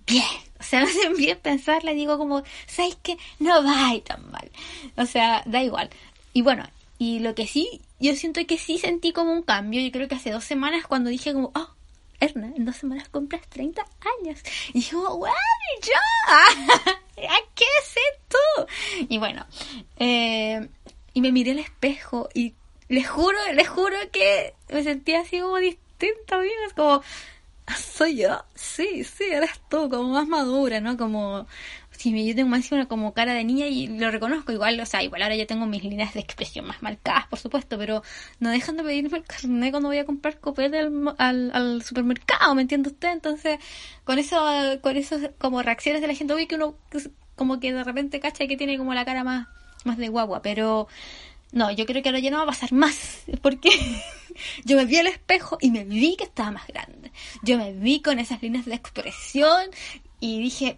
bien, 0.06 0.26
o 0.60 0.64
sea, 0.64 0.80
me 0.84 0.88
hacen 0.90 1.16
bien 1.16 1.40
pensar, 1.42 1.86
le 1.86 1.94
digo 1.94 2.18
como, 2.18 2.44
¿sabes 2.66 2.98
qué? 3.02 3.18
No 3.40 3.64
va 3.64 3.94
tan 4.04 4.30
mal. 4.30 4.52
O 4.98 5.06
sea, 5.06 5.44
da 5.46 5.64
igual. 5.64 5.90
Y 6.34 6.42
bueno, 6.42 6.66
y 7.00 7.20
lo 7.20 7.34
que 7.34 7.48
sí, 7.48 7.82
yo 8.00 8.16
siento 8.16 8.46
que 8.46 8.58
sí 8.58 8.78
sentí 8.78 9.12
como 9.12 9.32
un 9.32 9.44
cambio, 9.44 9.82
yo 9.82 9.92
creo 9.92 10.08
que 10.08 10.16
hace 10.16 10.32
dos 10.32 10.44
semanas 10.44 10.86
cuando 10.88 11.10
dije 11.10 11.34
como, 11.34 11.52
oh, 11.56 11.70
Erna, 12.20 12.52
en 12.56 12.66
dos 12.66 12.76
semanas 12.76 13.10
compras 13.10 13.42
30 13.50 13.86
años. 14.22 14.40
Y 14.74 14.82
yo, 14.82 15.02
wow, 15.02 15.28
yo, 15.82 15.94
¿a 16.32 17.38
qué 17.56 17.66
es 17.82 17.96
esto? 18.14 19.08
Y 19.10 19.18
bueno, 19.18 19.46
eh, 19.98 20.68
y 21.14 21.22
me 21.22 21.32
miré 21.32 21.52
al 21.52 21.60
espejo 21.60 22.30
y 22.34 22.54
les 22.90 23.08
juro, 23.08 23.38
les 23.54 23.68
juro 23.68 23.96
que 24.12 24.54
me 24.70 24.84
sentía 24.84 25.22
así 25.22 25.40
como 25.40 25.58
distinta, 25.58 26.38
amigos, 26.38 26.74
como, 26.76 27.02
¿soy 27.76 28.18
yo? 28.18 28.44
Sí, 28.56 29.04
sí, 29.04 29.26
eres 29.26 29.60
tú, 29.70 29.90
como 29.90 30.10
más 30.14 30.28
madura, 30.28 30.80
¿no? 30.80 30.98
Como 30.98 31.48
Sí, 31.98 32.28
yo 32.28 32.36
tengo 32.36 32.50
más 32.50 32.70
como 32.88 33.12
cara 33.14 33.34
de 33.34 33.44
niña 33.44 33.66
y 33.66 33.88
lo 33.88 34.12
reconozco 34.12 34.52
igual, 34.52 34.80
o 34.80 34.86
sea, 34.86 35.02
igual 35.02 35.24
ahora 35.24 35.36
ya 35.36 35.48
tengo 35.48 35.66
mis 35.66 35.84
líneas 35.84 36.14
de 36.14 36.20
expresión 36.20 36.66
más 36.68 36.84
marcadas, 36.84 37.26
por 37.26 37.40
supuesto, 37.40 37.76
pero 37.80 38.04
no 38.40 38.52
dejan 38.52 38.78
de 38.78 38.84
pedirme 38.84 39.18
el 39.18 39.24
carnet 39.24 39.72
cuando 39.72 39.90
voy 39.90 39.98
a 39.98 40.06
comprar 40.06 40.40
copete 40.40 40.78
al, 40.78 41.52
al, 41.52 41.82
supermercado, 41.82 42.54
¿me 42.54 42.62
entiende 42.62 42.90
usted? 42.90 43.12
Entonces, 43.12 43.58
con 44.04 44.20
eso, 44.20 44.40
con 44.82 44.96
esos 44.96 45.32
como 45.40 45.64
reacciones 45.64 46.02
de 46.02 46.08
la 46.08 46.14
gente, 46.14 46.36
obvio 46.36 46.48
que 46.48 46.56
uno 46.56 46.76
como 47.36 47.60
que 47.60 47.74
de 47.74 47.84
repente 47.84 48.20
cacha 48.20 48.46
que 48.46 48.58
tiene 48.58 48.78
como 48.78 48.94
la 48.94 49.04
cara 49.04 49.24
más, 49.24 49.48
más 49.84 49.98
de 49.98 50.10
guagua, 50.10 50.44
pero 50.44 50.88
no, 51.52 51.72
yo 51.72 51.88
creo 51.88 52.04
que 52.04 52.10
ahora 52.10 52.20
ya 52.20 52.30
no 52.30 52.38
va 52.38 52.44
a 52.44 52.48
pasar 52.48 52.74
más, 52.74 53.24
porque 53.42 53.70
yo 54.66 54.78
me 54.78 54.86
vi 54.86 54.98
al 54.98 55.08
espejo 55.08 55.58
y 55.62 55.72
me 55.72 55.84
vi 55.84 56.16
que 56.16 56.26
estaba 56.26 56.52
más 56.52 56.68
grande. 56.68 57.12
Yo 57.42 57.58
me 57.58 57.74
vi 57.74 58.02
con 58.02 58.20
esas 58.20 58.44
líneas 58.44 58.66
de 58.66 58.76
expresión 58.76 59.72
y 60.20 60.40
dije, 60.40 60.78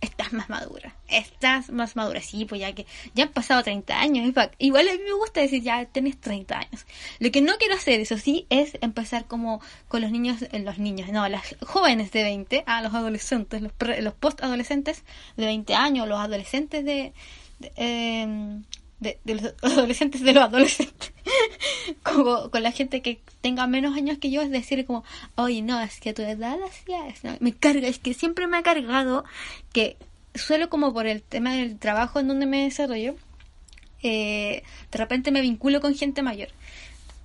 estás 0.00 0.32
más 0.32 0.48
madura, 0.48 0.94
estás 1.08 1.70
más 1.70 1.96
madura, 1.96 2.20
sí, 2.20 2.44
pues 2.44 2.60
ya 2.60 2.72
que 2.74 2.86
ya 3.14 3.24
han 3.24 3.32
pasado 3.32 3.62
30 3.62 4.00
años, 4.00 4.34
igual 4.58 4.88
a 4.88 4.92
mí 4.92 4.98
me 5.04 5.12
gusta 5.12 5.40
decir 5.40 5.62
ya 5.62 5.84
tenés 5.84 6.18
30 6.18 6.58
años. 6.58 6.86
Lo 7.18 7.30
que 7.30 7.42
no 7.42 7.56
quiero 7.58 7.74
hacer, 7.74 8.00
eso 8.00 8.16
sí, 8.18 8.46
es 8.50 8.78
empezar 8.80 9.26
como 9.26 9.60
con 9.88 10.00
los 10.00 10.10
niños, 10.10 10.42
eh, 10.42 10.58
los 10.60 10.78
niños, 10.78 11.10
no, 11.10 11.28
las 11.28 11.56
jóvenes 11.60 12.12
de 12.12 12.22
20, 12.22 12.64
a 12.66 12.82
los 12.82 12.94
adolescentes, 12.94 13.62
los, 13.62 13.72
los 14.00 14.14
post-adolescentes 14.14 15.04
de 15.36 15.44
20 15.44 15.74
años, 15.74 16.08
los 16.08 16.18
adolescentes 16.18 16.84
de, 16.84 17.12
em, 17.76 18.64
de, 19.00 19.18
los 19.24 19.54
adolescentes 19.62 20.22
de 20.22 20.32
los 20.32 20.44
adolescentes, 20.44 21.12
como 22.02 22.50
con 22.50 22.62
la 22.62 22.72
gente 22.72 23.02
que 23.02 23.20
tenga 23.40 23.66
menos 23.66 23.96
años 23.96 24.18
que 24.18 24.30
yo, 24.30 24.42
es 24.42 24.50
decir, 24.50 24.84
como, 24.86 25.04
oye, 25.34 25.62
no, 25.62 25.80
es 25.80 26.00
que 26.00 26.10
a 26.10 26.14
tu 26.14 26.22
edad 26.22 26.58
hacía 26.62 27.08
eso. 27.08 27.28
Me 27.40 27.52
carga, 27.52 27.88
es 27.88 27.98
que 27.98 28.14
siempre 28.14 28.46
me 28.46 28.58
ha 28.58 28.62
cargado 28.62 29.24
que 29.72 29.96
suelo 30.34 30.68
como 30.68 30.92
por 30.92 31.06
el 31.06 31.22
tema 31.22 31.54
del 31.54 31.78
trabajo 31.78 32.20
en 32.20 32.28
donde 32.28 32.46
me 32.46 32.64
desarrollo, 32.64 33.16
eh, 34.02 34.62
de 34.90 34.98
repente 34.98 35.30
me 35.30 35.40
vinculo 35.40 35.80
con 35.80 35.94
gente 35.94 36.22
mayor. 36.22 36.48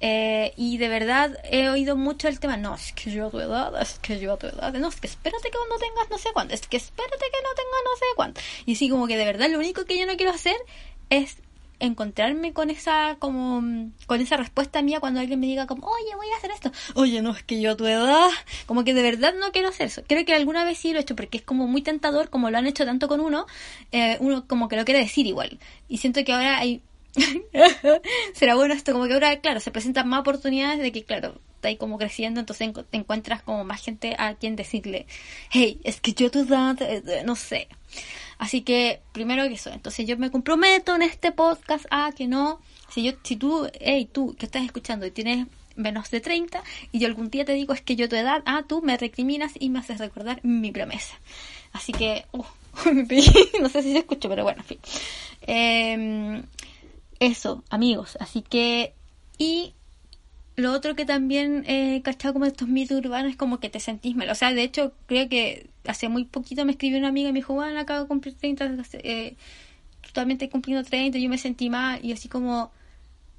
Eh, 0.02 0.54
y 0.58 0.78
de 0.78 0.90
verdad 0.90 1.38
he 1.50 1.70
oído 1.70 1.96
mucho 1.96 2.28
el 2.28 2.40
tema, 2.40 2.58
no, 2.58 2.76
es 2.76 2.92
que 2.92 3.12
yo 3.12 3.28
a 3.28 3.32
tu 3.32 3.40
edad, 3.40 3.82
es 3.82 3.98
que 4.00 4.20
yo 4.20 4.34
a 4.34 4.38
tu 4.38 4.48
edad, 4.48 4.74
no, 4.74 4.90
es 4.90 5.00
que 5.00 5.08
espérate 5.08 5.50
que 5.50 5.58
no 5.70 5.78
tengas 5.78 6.10
no 6.10 6.18
sé 6.18 6.30
cuánto, 6.34 6.54
es 6.54 6.68
que 6.68 6.78
espérate 6.78 7.18
que 7.18 7.42
no 7.42 7.50
tengas 7.56 7.82
no 7.84 7.98
sé 7.98 8.06
cuánto. 8.16 8.42
Y 8.66 8.74
así 8.74 8.90
como 8.90 9.08
que 9.08 9.18
de 9.18 9.26
verdad 9.26 9.50
lo 9.50 9.58
único 9.58 9.86
que 9.86 9.98
yo 9.98 10.06
no 10.06 10.18
quiero 10.18 10.34
hacer 10.34 10.58
es 11.10 11.38
encontrarme 11.80 12.54
con 12.54 12.70
esa 12.70 13.18
como 13.20 13.92
con 14.06 14.22
esa 14.22 14.38
respuesta 14.38 14.82
mía 14.82 15.00
cuando 15.00 15.20
alguien 15.20 15.40
me 15.40 15.48
diga 15.48 15.68
como 15.68 15.88
oye 15.88 16.16
voy 16.16 16.28
a 16.34 16.38
hacer 16.38 16.52
esto 16.52 16.72
oye 16.94 17.22
no 17.22 17.32
es 17.32 17.44
que 17.44 17.60
yo 17.60 17.72
a 17.72 17.78
tu 17.78 17.86
edad 17.86 18.30
como 18.66 18.84
que 18.84 18.94
de 18.94 19.02
verdad 19.02 19.34
no 19.40 19.52
quiero 19.52 19.70
hacer 19.70 19.88
eso. 19.88 20.04
Creo 20.08 20.26
que 20.26 20.34
alguna 20.34 20.64
vez 20.64 20.78
sí 20.78 20.92
lo 20.92 21.00
he 21.00 21.02
hecho 21.02 21.16
porque 21.16 21.38
es 21.38 21.44
como 21.44 21.68
muy 21.68 21.82
tentador 21.82 22.30
como 22.30 22.50
lo 22.50 22.58
han 22.58 22.68
hecho 22.68 22.86
tanto 22.86 23.08
con 23.08 23.20
uno 23.20 23.46
eh, 23.92 24.18
uno 24.20 24.48
como 24.48 24.68
que 24.68 24.76
lo 24.76 24.86
quiere 24.86 25.00
decir 25.02 25.28
igual. 25.28 25.60
Y 25.88 25.98
siento 25.98 26.24
que 26.24 26.34
ahora 26.34 26.58
hay 26.60 26.82
será 28.34 28.56
bueno 28.56 28.74
esto 28.74 28.92
como 28.92 29.06
que 29.06 29.14
ahora 29.14 29.40
claro 29.40 29.60
se 29.60 29.72
presentan 29.72 30.08
más 30.08 30.20
oportunidades 30.22 30.80
de 30.80 30.92
que 30.92 31.04
claro 31.04 31.40
está 31.56 31.70
ahí 31.70 31.78
como 31.78 31.98
creciendo 31.98 32.42
entonces 32.42 32.72
te 32.90 32.98
encuentras 32.98 33.42
como 33.42 33.64
más 33.64 33.82
gente 33.82 34.16
a 34.18 34.36
quien 34.36 34.58
decirle 34.58 35.06
hey 35.50 35.80
es 35.86 36.02
que 36.02 36.14
yo 36.14 36.28
a 36.28 36.30
tu 36.30 36.40
edad 36.40 36.78
eh, 36.82 37.24
no 37.26 37.36
sé 37.36 37.70
Así 38.38 38.62
que, 38.62 39.02
primero 39.12 39.48
que 39.48 39.54
eso, 39.54 39.72
entonces 39.72 40.06
yo 40.08 40.18
me 40.18 40.32
comprometo 40.32 40.96
en 40.96 41.02
este 41.02 41.32
podcast 41.32 41.86
a 41.90 42.12
que 42.12 42.28
no, 42.28 42.60
si 42.90 43.04
yo, 43.04 43.14
si 43.24 43.36
tú, 43.36 43.68
hey, 43.80 44.10
tú 44.12 44.36
que 44.38 44.46
estás 44.46 44.64
escuchando 44.64 45.06
y 45.06 45.12
tienes 45.12 45.48
menos 45.76 46.10
de 46.10 46.22
30 46.22 46.64
y 46.92 47.00
yo 47.00 47.08
algún 47.08 47.30
día 47.30 47.46
te 47.46 47.54
digo 47.54 47.74
es 47.74 47.82
que 47.82 47.96
yo 47.96 48.10
tu 48.10 48.16
edad, 48.16 48.42
ah, 48.46 48.64
tú 48.68 48.82
me 48.82 48.98
recriminas 48.98 49.54
y 49.60 49.70
me 49.70 49.80
haces 49.80 50.00
recordar 50.00 50.40
mi 50.44 50.72
promesa. 50.72 51.16
Así 51.74 51.92
que, 51.92 52.26
uh, 52.32 52.44
no 53.62 53.70
sé 53.70 53.82
si 53.84 53.92
se 53.92 54.00
escucha, 54.00 54.30
pero 54.30 54.44
bueno, 54.44 54.62
en 54.62 54.66
fin. 54.66 54.80
Em, 55.42 56.44
eso, 57.20 57.64
amigos, 57.70 58.18
así 58.20 58.42
que, 58.42 58.94
y 59.38 59.74
lo 60.56 60.72
otro 60.72 60.96
que 60.96 61.06
también 61.06 61.66
he 61.68 62.02
cachado 62.02 62.34
como 62.34 62.46
estos 62.46 62.68
mitos 62.68 62.98
urbanos 62.98 63.32
es 63.32 63.38
como 63.38 63.60
que 63.60 63.70
te 63.70 63.80
sentís 63.80 64.16
mal. 64.16 64.30
O 64.30 64.36
sea, 64.36 64.54
de 64.54 64.64
hecho, 64.64 64.94
creo 65.06 65.28
que 65.28 65.70
hace 65.86 66.08
muy 66.08 66.26
poquito 66.26 66.64
me 66.66 66.72
escribió 66.72 66.98
una 66.98 67.10
amiga 67.10 67.30
y 67.30 67.34
me 67.34 67.40
dijo, 67.40 67.54
bueno, 67.54 67.80
acabo 67.80 68.02
de 68.02 68.08
cumplir 68.08 68.36
30, 68.38 68.76
eh, 68.94 69.36
totalmente 70.02 70.50
cumpliendo 70.50 70.88
30, 70.88 71.18
y 71.18 71.24
yo 71.24 71.30
me 71.30 71.38
sentí 71.38 71.70
mal. 71.70 72.00
Y 72.04 72.14
así 72.14 72.30
como, 72.30 72.72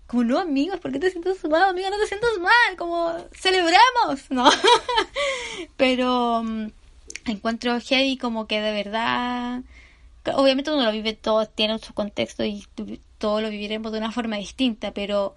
como 0.06 0.24
no, 0.24 0.38
amigos, 0.38 0.78
¿por 0.78 0.92
qué 0.92 0.98
te 0.98 1.10
sientes 1.10 1.42
mal? 1.48 1.70
Amiga, 1.70 1.88
no 1.88 1.98
te 1.98 2.06
sientas 2.06 2.38
mal, 2.38 2.76
como 2.76 3.14
celebremos, 3.32 4.30
¿no? 4.30 4.50
Pero 5.78 6.40
um, 6.40 6.70
encuentro 7.24 7.80
heavy 7.80 8.18
como 8.18 8.46
que 8.46 8.60
de 8.60 8.72
verdad, 8.72 9.62
obviamente 10.34 10.70
uno 10.70 10.84
lo 10.84 10.92
vive 10.92 11.14
todo, 11.14 11.46
tiene 11.46 11.78
su 11.78 11.94
contexto 11.94 12.44
y 12.44 12.66
todo 13.18 13.40
lo 13.40 13.48
viviremos 13.48 13.90
de 13.92 13.98
una 13.98 14.12
forma 14.12 14.36
distinta, 14.36 14.92
pero 14.92 15.34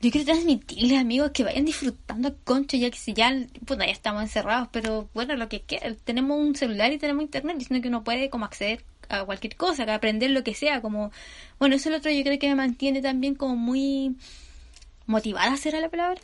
yo 0.00 0.10
quiero 0.10 0.24
transmitirles, 0.24 0.98
amigos, 0.98 1.30
que 1.32 1.44
vayan 1.44 1.66
disfrutando 1.66 2.34
concho, 2.44 2.76
ya 2.76 2.90
que 2.90 2.96
si 2.96 3.12
ya, 3.12 3.32
ya 3.34 3.84
estamos 3.84 4.22
encerrados, 4.22 4.68
pero 4.72 5.10
bueno, 5.12 5.36
lo 5.36 5.48
que 5.48 5.62
queda, 5.62 5.94
tenemos 6.04 6.38
un 6.38 6.54
celular 6.54 6.90
y 6.92 6.98
tenemos 6.98 7.22
internet, 7.22 7.58
diciendo 7.58 7.82
que 7.82 7.88
uno 7.88 8.02
puede 8.02 8.30
como 8.30 8.46
acceder 8.46 8.82
a 9.10 9.24
cualquier 9.24 9.56
cosa, 9.56 9.84
a 9.84 9.94
aprender 9.94 10.30
lo 10.30 10.42
que 10.42 10.54
sea, 10.54 10.80
como, 10.80 11.12
bueno, 11.58 11.74
eso 11.74 11.90
es 11.90 11.92
lo 11.92 11.98
otro, 11.98 12.10
yo 12.10 12.22
creo 12.22 12.38
que 12.38 12.48
me 12.48 12.54
mantiene 12.54 13.02
también 13.02 13.34
como 13.34 13.56
muy 13.56 14.16
motivada 15.06 15.54
a 15.54 15.80
la 15.80 15.88
palabra, 15.90 16.20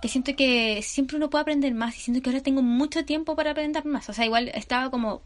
que 0.00 0.08
siento 0.08 0.34
que 0.34 0.80
siempre 0.82 1.18
uno 1.18 1.28
puede 1.28 1.42
aprender 1.42 1.74
más 1.74 1.96
y 1.98 2.00
siento 2.00 2.22
que 2.22 2.30
ahora 2.30 2.42
tengo 2.42 2.62
mucho 2.62 3.04
tiempo 3.04 3.36
para 3.36 3.50
aprender 3.50 3.84
más, 3.84 4.08
o 4.08 4.14
sea, 4.14 4.24
igual 4.24 4.48
estaba 4.54 4.90
como 4.90 5.22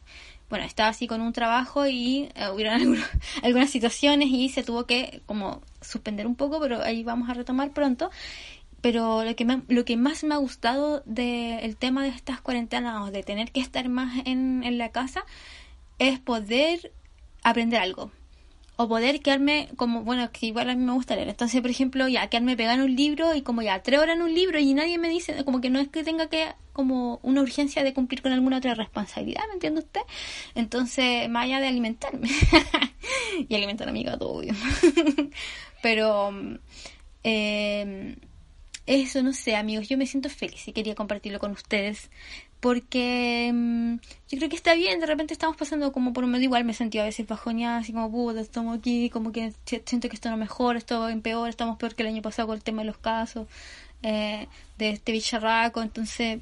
bueno, 0.50 0.64
estaba 0.64 0.90
así 0.90 1.06
con 1.06 1.20
un 1.20 1.32
trabajo 1.32 1.86
y 1.86 2.28
eh, 2.34 2.48
hubieron 2.52 2.96
algunas 3.42 3.70
situaciones 3.70 4.28
y 4.30 4.48
se 4.48 4.62
tuvo 4.62 4.86
que 4.86 5.22
como 5.26 5.62
suspender 5.80 6.26
un 6.26 6.36
poco, 6.36 6.60
pero 6.60 6.82
ahí 6.82 7.02
vamos 7.02 7.28
a 7.28 7.34
retomar 7.34 7.72
pronto. 7.72 8.10
Pero 8.80 9.24
lo 9.24 9.34
que, 9.34 9.46
lo 9.68 9.84
que 9.86 9.96
más 9.96 10.24
me 10.24 10.34
ha 10.34 10.38
gustado 10.38 11.02
del 11.06 11.76
tema 11.76 12.02
de 12.02 12.10
estas 12.10 12.42
cuarentenas, 12.42 13.10
de 13.12 13.22
tener 13.22 13.50
que 13.50 13.60
estar 13.60 13.88
más 13.88 14.18
en, 14.26 14.62
en 14.62 14.76
la 14.76 14.90
casa, 14.90 15.24
es 15.98 16.18
poder 16.18 16.92
aprender 17.42 17.80
algo 17.80 18.10
o 18.76 18.88
poder 18.88 19.20
quedarme 19.20 19.68
como, 19.76 20.02
bueno, 20.02 20.30
que 20.32 20.46
igual 20.46 20.68
a 20.68 20.74
mí 20.74 20.84
me 20.84 20.92
gusta 20.92 21.14
leer. 21.14 21.28
Entonces, 21.28 21.60
por 21.60 21.70
ejemplo, 21.70 22.08
ya 22.08 22.28
quedarme 22.28 22.56
pegado 22.56 22.82
en 22.82 22.90
un 22.90 22.96
libro 22.96 23.34
y 23.34 23.42
como 23.42 23.62
ya 23.62 23.82
tres 23.82 24.00
horas 24.00 24.16
en 24.16 24.22
un 24.22 24.34
libro 24.34 24.58
y 24.58 24.74
nadie 24.74 24.98
me 24.98 25.08
dice, 25.08 25.44
como 25.44 25.60
que 25.60 25.70
no 25.70 25.78
es 25.78 25.88
que 25.88 26.02
tenga 26.02 26.28
que, 26.28 26.48
como 26.74 27.20
una 27.22 27.40
urgencia 27.40 27.82
de 27.82 27.94
cumplir 27.94 28.20
con 28.20 28.32
alguna 28.32 28.58
otra 28.58 28.74
responsabilidad, 28.74 29.40
¿me 29.48 29.54
entiende 29.54 29.80
usted? 29.80 30.02
Entonces, 30.54 31.30
más 31.30 31.44
allá 31.44 31.60
de 31.60 31.68
alimentarme 31.68 32.28
y 33.48 33.54
alimentar 33.54 33.88
a 33.88 33.92
mi 33.92 34.02
gato, 34.02 34.28
obvio. 34.28 34.52
Pero, 35.82 36.30
eh, 37.22 38.16
eso, 38.86 39.22
no 39.22 39.32
sé, 39.32 39.56
amigos, 39.56 39.88
yo 39.88 39.96
me 39.96 40.06
siento 40.06 40.28
feliz 40.28 40.68
y 40.68 40.72
quería 40.72 40.94
compartirlo 40.94 41.38
con 41.38 41.52
ustedes 41.52 42.10
porque 42.64 43.50
mm, 43.52 43.96
yo 44.28 44.38
creo 44.38 44.48
que 44.48 44.56
está 44.56 44.72
bien, 44.72 44.98
de 44.98 45.04
repente 45.04 45.34
estamos 45.34 45.54
pasando 45.54 45.92
como 45.92 46.14
por 46.14 46.24
un 46.24 46.30
medio 46.30 46.44
igual, 46.44 46.64
me 46.64 46.72
sentí 46.72 46.98
a 46.98 47.04
veces 47.04 47.26
bajoneada, 47.26 47.76
así 47.76 47.92
como, 47.92 48.10
puta, 48.10 48.40
estamos 48.40 48.78
aquí, 48.78 49.10
como 49.10 49.32
que 49.32 49.52
siento 49.66 50.08
que 50.08 50.14
esto 50.14 50.30
no 50.30 50.38
mejora, 50.38 50.78
esto 50.78 51.10
empeora, 51.10 51.50
estamos 51.50 51.76
peor 51.76 51.94
que 51.94 52.02
el 52.02 52.08
año 52.08 52.22
pasado 52.22 52.48
con 52.48 52.56
el 52.56 52.62
tema 52.62 52.80
de 52.80 52.86
los 52.86 52.96
casos 52.96 53.48
eh, 54.04 54.46
de 54.78 54.90
este 54.90 55.12
bicharraco, 55.12 55.82
entonces, 55.82 56.40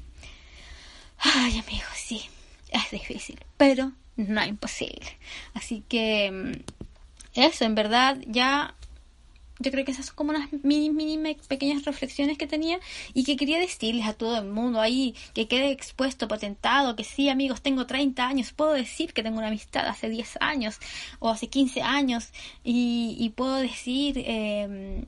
ay 1.17 1.57
amigos, 1.57 1.87
sí, 1.95 2.21
es 2.69 2.91
difícil, 2.91 3.39
pero 3.57 3.91
no 4.17 4.45
imposible. 4.45 5.17
Así 5.53 5.83
que 5.87 6.29
mm, 6.31 7.39
eso, 7.39 7.65
en 7.65 7.75
verdad, 7.75 8.17
ya 8.27 8.75
yo 9.59 9.71
creo 9.71 9.85
que 9.85 9.91
esas 9.91 10.07
son 10.07 10.15
como 10.15 10.31
unas 10.31 10.51
mini, 10.63 10.89
mini 10.89 11.35
pequeñas 11.47 11.85
reflexiones 11.85 12.37
que 12.37 12.47
tenía 12.47 12.79
y 13.13 13.23
que 13.23 13.37
quería 13.37 13.59
decirles 13.59 14.05
a 14.07 14.13
todo 14.13 14.37
el 14.37 14.45
mundo 14.45 14.81
ahí, 14.81 15.15
que 15.33 15.47
quede 15.47 15.71
expuesto, 15.71 16.27
patentado, 16.27 16.95
que 16.95 17.03
sí, 17.03 17.29
amigos, 17.29 17.61
tengo 17.61 17.85
30 17.85 18.27
años, 18.27 18.51
puedo 18.51 18.73
decir 18.73 19.13
que 19.13 19.23
tengo 19.23 19.37
una 19.37 19.47
amistad 19.47 19.87
hace 19.87 20.09
10 20.09 20.37
años 20.41 20.79
o 21.19 21.29
hace 21.29 21.47
15 21.47 21.81
años 21.81 22.29
y, 22.63 23.31
puedo 23.35 23.55
decir... 23.55 24.15
Eh, 24.17 25.03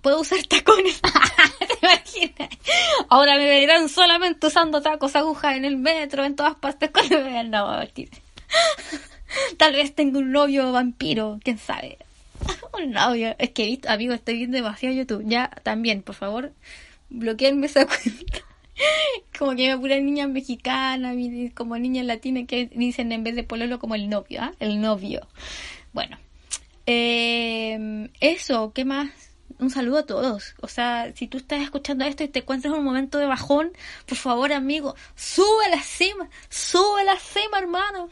puedo 0.00 0.20
usar 0.20 0.42
tacones. 0.44 1.00
Ahora 3.08 3.36
me 3.36 3.46
verán 3.46 3.88
solamente 3.88 4.46
usando 4.46 4.82
tacos, 4.82 5.16
agujas 5.16 5.56
en 5.56 5.64
el 5.64 5.76
metro, 5.76 6.24
en 6.24 6.36
todas 6.36 6.54
partes 6.56 6.90
cuando 6.90 7.18
me 7.18 7.24
vean. 7.24 7.50
No, 7.50 7.68
Tal 9.56 9.72
vez 9.72 9.94
tengo 9.94 10.18
un 10.18 10.32
novio 10.32 10.72
vampiro, 10.72 11.38
quién 11.42 11.58
sabe. 11.58 11.98
un 12.72 12.90
novio. 12.92 13.34
Es 13.38 13.50
que, 13.50 13.66
visto, 13.66 13.88
amigo, 13.88 14.12
estoy 14.14 14.38
viendo 14.38 14.56
demasiado 14.56 14.94
YouTube. 14.94 15.24
Ya, 15.26 15.50
también, 15.62 16.02
por 16.02 16.14
favor, 16.14 16.52
bloqueenme 17.08 17.66
esa 17.66 17.86
cuenta. 17.86 18.44
como 19.38 19.54
que 19.54 19.68
me 19.68 19.78
pura 19.78 20.00
niña 20.00 20.26
mexicana, 20.26 21.12
como 21.54 21.78
niña 21.78 22.02
latina 22.02 22.46
que 22.46 22.66
dicen 22.66 23.12
en 23.12 23.24
vez 23.24 23.36
de 23.36 23.44
pololo 23.44 23.78
como 23.78 23.94
el 23.94 24.08
novio, 24.08 24.40
¿ah? 24.42 24.52
El 24.58 24.80
novio. 24.80 25.28
Bueno, 25.92 26.18
eh, 26.86 28.08
eso, 28.20 28.72
¿qué 28.72 28.84
más? 28.84 29.29
Un 29.60 29.70
saludo 29.70 29.98
a 29.98 30.06
todos. 30.06 30.54
O 30.60 30.68
sea, 30.68 31.12
si 31.14 31.28
tú 31.28 31.38
estás 31.38 31.62
escuchando 31.62 32.04
esto 32.04 32.24
y 32.24 32.28
te 32.28 32.40
encuentras 32.40 32.72
en 32.72 32.80
un 32.80 32.84
momento 32.84 33.18
de 33.18 33.26
bajón, 33.26 33.72
por 34.06 34.16
favor, 34.16 34.52
amigo, 34.52 34.94
sube 35.14 35.68
la 35.70 35.82
cima, 35.82 36.28
sube 36.48 37.04
la 37.04 37.16
cima, 37.18 37.58
hermano. 37.58 38.08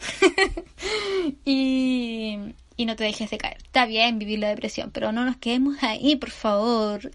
y 1.45 2.55
y 2.79 2.87
no 2.87 2.97
te 2.97 3.05
dejes 3.05 3.29
de 3.29 3.39
caer. 3.39 3.59
Está 3.59 3.85
bien 3.85 4.19
vivir 4.19 4.39
la 4.39 4.49
depresión, 4.49 4.91
pero 4.93 5.11
no 5.11 5.25
nos 5.25 5.37
quedemos 5.37 5.83
ahí, 5.83 6.17
por 6.17 6.31
favor. 6.31 7.11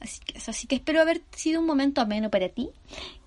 Así 0.00 0.20
que 0.20 0.38
así 0.38 0.66
que 0.66 0.74
espero 0.74 1.00
haber 1.00 1.22
sido 1.30 1.60
un 1.60 1.66
momento 1.66 2.00
ameno 2.00 2.28
para 2.28 2.48
ti. 2.48 2.70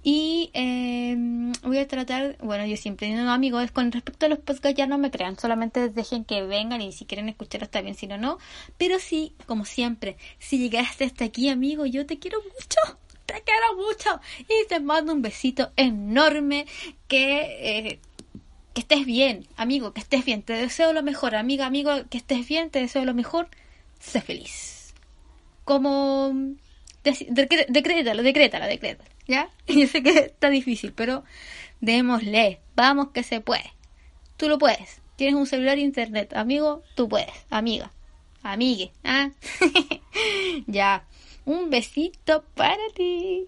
Y 0.01 0.49
em, 0.53 1.51
voy 1.63 1.77
a 1.77 1.88
tratar, 1.88 2.38
bueno, 2.41 2.65
yo 2.65 2.77
siempre 2.77 3.13
no 3.13 3.31
amigos, 3.31 3.71
con 3.71 3.91
respecto 3.91 4.25
a 4.25 4.29
los 4.29 4.39
podcasts 4.39 4.77
ya 4.77 4.88
no 4.88 4.97
me 4.97 5.12
crean, 5.12 5.38
solamente 5.38 5.89
dejen 5.89 6.23
que 6.23 6.41
vengan 6.43 6.81
y 6.81 6.93
si 6.93 7.05
quieren 7.05 7.27
escuchar 7.27 7.63
está 7.63 7.81
bien, 7.81 7.95
si 7.95 8.07
no, 8.07 8.17
no. 8.17 8.38
Pero 8.77 8.99
sí, 8.99 9.33
como 9.45 9.65
siempre, 9.65 10.15
si 10.39 10.57
llegaste 10.57 11.03
hasta 11.03 11.25
aquí, 11.25 11.49
amigo, 11.49 11.85
yo 11.85 12.05
te 12.05 12.17
quiero 12.19 12.39
mucho 12.41 12.99
te 13.25 13.43
quiero 13.43 13.75
mucho 13.75 14.19
y 14.41 14.67
te 14.67 14.79
mando 14.79 15.13
un 15.13 15.21
besito 15.21 15.71
enorme 15.75 16.65
que 17.07 17.89
eh, 17.89 17.99
que 18.73 18.81
estés 18.81 19.05
bien, 19.05 19.47
amigo, 19.57 19.93
que 19.93 20.01
estés 20.01 20.25
bien, 20.25 20.43
te 20.43 20.53
deseo 20.53 20.93
lo 20.93 21.03
mejor, 21.03 21.35
amiga, 21.35 21.65
amigo, 21.65 21.91
que 22.09 22.17
estés 22.17 22.47
bien, 22.47 22.69
te 22.69 22.79
deseo 22.79 23.05
lo 23.05 23.13
mejor, 23.13 23.49
sé 23.99 24.21
feliz. 24.21 24.93
Como... 25.65 26.31
decrétalo, 27.03 28.23
decrétalo, 28.23 28.65
decrétalo, 28.67 29.09
¿ya? 29.30 29.50
Yo 29.68 29.88
sé 29.88 30.04
que 30.04 30.10
está 30.20 30.50
difícil, 30.50 30.92
pero 30.92 31.24
démosle, 31.80 32.60
vamos 32.76 33.10
que 33.13 33.24
se 33.24 33.39
puede. 33.39 33.72
Tú 34.36 34.50
lo 34.50 34.58
puedes. 34.58 35.02
Tienes 35.15 35.36
un 35.36 35.46
celular 35.46 35.78
e 35.78 35.82
internet, 35.82 36.34
amigo, 36.34 36.82
tú 36.96 37.08
puedes, 37.08 37.46
amiga. 37.50 37.92
amigue. 38.42 38.92
¿ah? 39.04 39.30
ya, 40.68 41.06
un 41.46 41.70
besito 41.70 42.44
para 42.56 42.82
ti. 42.96 43.48